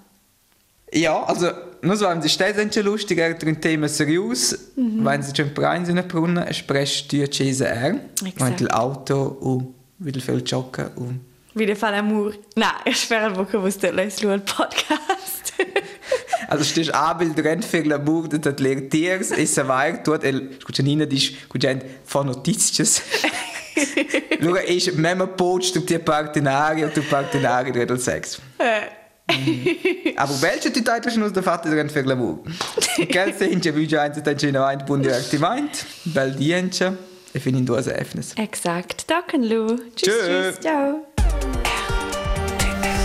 Ja, 0.92 1.24
also, 1.24 1.67
nur 1.82 1.96
sie 1.96 2.28
stets 2.28 2.74
schon 2.74 2.84
lustig, 2.84 3.18
er 3.18 3.30
ein 3.30 3.60
Thema 3.60 3.88
seriös, 3.88 4.72
Mhm. 4.76 5.04
wenn 5.04 5.22
sie 5.22 5.32
schon 5.36 5.50
rein 5.56 5.84
in 5.86 5.96
den 5.96 6.08
Brunnen, 6.08 6.38
es 6.46 6.56
spricht 6.58 7.10
die 7.12 7.24
Chese 7.28 7.66
er, 7.66 7.94
Exakt. 8.24 8.40
wenn 8.40 8.56
das 8.56 8.70
Auto 8.70 9.22
und 9.40 9.74
wieder 9.98 10.20
viel 10.20 10.42
joggen 10.44 10.88
und 10.96 11.20
Wie 11.54 11.66
der 11.66 11.76
Fall 11.76 11.94
Amour. 11.94 12.32
Na, 12.54 12.74
ich 12.84 13.10
vous 13.10 13.78
te 13.78 13.90
leis 13.90 14.22
lu 14.22 14.30
al 14.30 14.40
podcast. 14.40 15.54
also 16.48 16.62
stehst 16.62 16.94
Abel 16.94 17.34
drin 17.34 17.62
für 17.62 17.82
Lamour, 17.82 18.28
das 18.28 18.46
hat 18.46 18.60
lehrt 18.60 18.90
Tiers, 18.90 19.32
ist 19.32 19.54
so 19.56 19.66
weit, 19.66 20.06
dort, 20.06 20.22
el, 20.24 20.50
scusa 20.60 20.82
Nina, 20.82 21.04
disch, 21.06 21.34
scusa, 21.48 21.74
von 22.04 22.26
Notizien. 22.26 22.86
Allora, 24.40 24.60
ist, 24.60 24.96
wenn 25.02 25.18
man 25.18 25.36
pocht, 25.36 25.74
du 25.74 25.80
die 25.80 25.98
Partenari 25.98 26.84
und 26.84 26.96
du 26.96 27.02
Partenari 27.02 27.72
drin 27.72 27.90
und 27.90 28.00
Sex. 28.00 28.40
Aber 30.16 30.40
welche 30.40 30.70
die 30.70 30.82
Titel 30.82 31.10
schon 31.10 31.22
aus 31.22 31.32
der 31.32 31.42
Vater 31.42 31.70
drin 31.70 31.90
für 31.90 32.02
Lamour? 32.02 32.40
Gell, 32.96 33.34
sehen 33.34 33.60
Sie, 33.62 33.74
wie 33.76 33.84
ich 33.84 33.98
eins, 33.98 34.22
dann 34.22 34.38
schon 34.38 34.56
ein 34.56 34.84
Bund 34.86 35.04
Divertimento, 35.04 35.84
bel 36.06 36.32
Dienche, 36.32 36.96
e 37.34 37.38
fin 37.38 37.56
in 37.56 37.66
due 37.66 37.78
Öffnes. 37.78 38.34
Exakt. 38.36 39.04
Danke, 39.08 39.36
Lu. 39.36 39.76
Tschüss, 39.94 40.14
tschüss. 40.26 40.60
Ciao. 40.60 41.06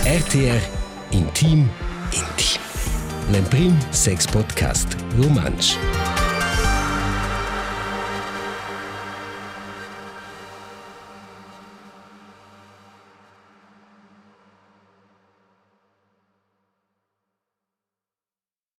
RTR 0.04 0.60
Intim 1.12 1.68
Intim. 2.10 2.58
L'Emprim 3.32 3.74
Sex 3.90 4.26
Podcast 4.26 4.96
Romansch. 5.18 5.76